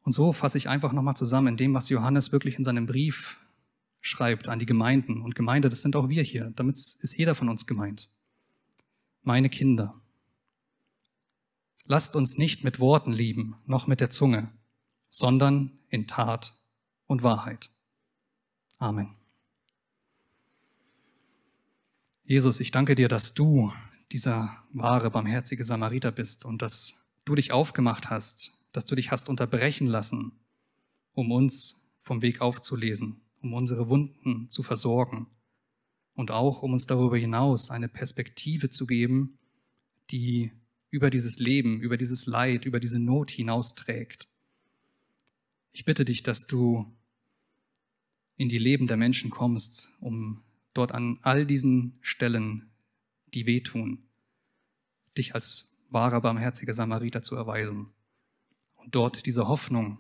Und 0.04 0.12
so 0.12 0.34
fasse 0.34 0.58
ich 0.58 0.70
einfach 0.70 0.94
nochmal 0.94 1.16
zusammen 1.16 1.50
in 1.50 1.58
dem, 1.58 1.74
was 1.74 1.90
Johannes 1.90 2.32
wirklich 2.32 2.58
in 2.58 2.64
seinem 2.64 2.88
Brief 2.88 3.38
schreibt 4.00 4.48
an 4.48 4.60
die 4.60 4.66
Gemeinden. 4.66 5.22
Und 5.22 5.36
Gemeinde, 5.36 5.70
das 5.70 5.82
sind 5.82 5.96
auch 5.96 6.10
wir 6.10 6.24
hier. 6.24 6.52
Damit 6.56 6.76
ist 6.76 7.18
jeder 7.18 7.36
von 7.36 7.50
uns 7.50 7.68
gemeint. 7.68 8.10
Meine 9.24 9.50
Kinder, 9.50 10.02
lasst 11.86 12.16
uns 12.16 12.40
nicht 12.40 12.64
mit 12.64 12.80
Worten 12.80 13.12
lieben, 13.12 13.56
noch 13.68 13.86
mit 13.86 14.02
der 14.02 14.10
Zunge, 14.10 14.52
sondern 15.10 15.78
in 15.90 16.08
Tat 16.08 16.60
und 17.06 17.22
Wahrheit. 17.22 17.70
Amen. 18.80 19.16
Jesus, 22.24 22.60
ich 22.60 22.72
danke 22.72 22.96
dir, 22.96 23.08
dass 23.08 23.36
du 23.36 23.72
dieser 24.12 24.58
wahre, 24.74 25.12
barmherzige 25.12 25.64
Samariter 25.64 26.12
bist 26.12 26.44
und 26.44 26.64
dass 26.64 27.06
du 27.24 27.36
dich 27.36 27.52
aufgemacht 27.52 28.10
hast, 28.10 28.66
dass 28.72 28.86
du 28.86 28.96
dich 28.96 29.12
hast 29.12 29.30
unterbrechen 29.30 29.86
lassen, 29.86 30.32
um 31.14 31.32
uns 31.32 31.88
vom 32.00 32.24
Weg 32.24 32.42
aufzulesen, 32.42 33.22
um 33.42 33.54
unsere 33.54 33.88
Wunden 33.88 34.50
zu 34.50 34.64
versorgen 34.64 35.28
und 36.14 36.32
auch 36.32 36.62
um 36.62 36.74
uns 36.74 36.86
darüber 36.86 37.18
hinaus 37.18 37.72
eine 37.72 37.88
Perspektive 37.88 38.70
zu 38.70 38.86
geben, 38.86 39.38
die 40.12 40.52
über 40.90 41.10
dieses 41.10 41.40
Leben, 41.40 41.80
über 41.80 41.98
dieses 41.98 42.26
Leid, 42.26 42.66
über 42.66 42.80
diese 42.80 43.00
Not 43.00 43.32
hinausträgt. 43.32 44.28
Ich 45.72 45.86
bitte 45.86 46.04
dich, 46.04 46.22
dass 46.22 46.48
du 46.48 46.86
in 48.36 48.50
die 48.50 48.58
Leben 48.58 48.88
der 48.88 48.98
Menschen 48.98 49.30
kommst, 49.30 49.90
um 50.00 50.44
dort 50.74 50.92
an 50.92 51.20
all 51.22 51.46
diesen 51.46 51.98
Stellen, 52.02 52.70
die 53.34 53.46
wehtun, 53.46 54.04
dich 55.18 55.34
als 55.36 55.72
wahrer, 55.90 56.22
barmherziger 56.22 56.74
Samariter 56.74 57.22
zu 57.22 57.36
erweisen 57.36 57.88
und 58.76 58.96
dort 58.96 59.26
diese 59.26 59.48
Hoffnung 59.48 60.00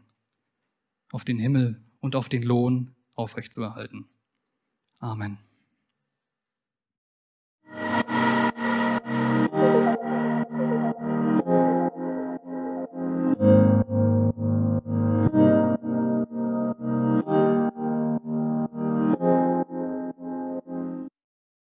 auf 1.11 1.23
den 1.23 1.39
Himmel 1.39 1.81
und 1.99 2.15
auf 2.15 2.29
den 2.29 2.43
Lohn 2.43 2.95
aufrechtzuerhalten. 3.15 4.07
Amen. 4.99 5.37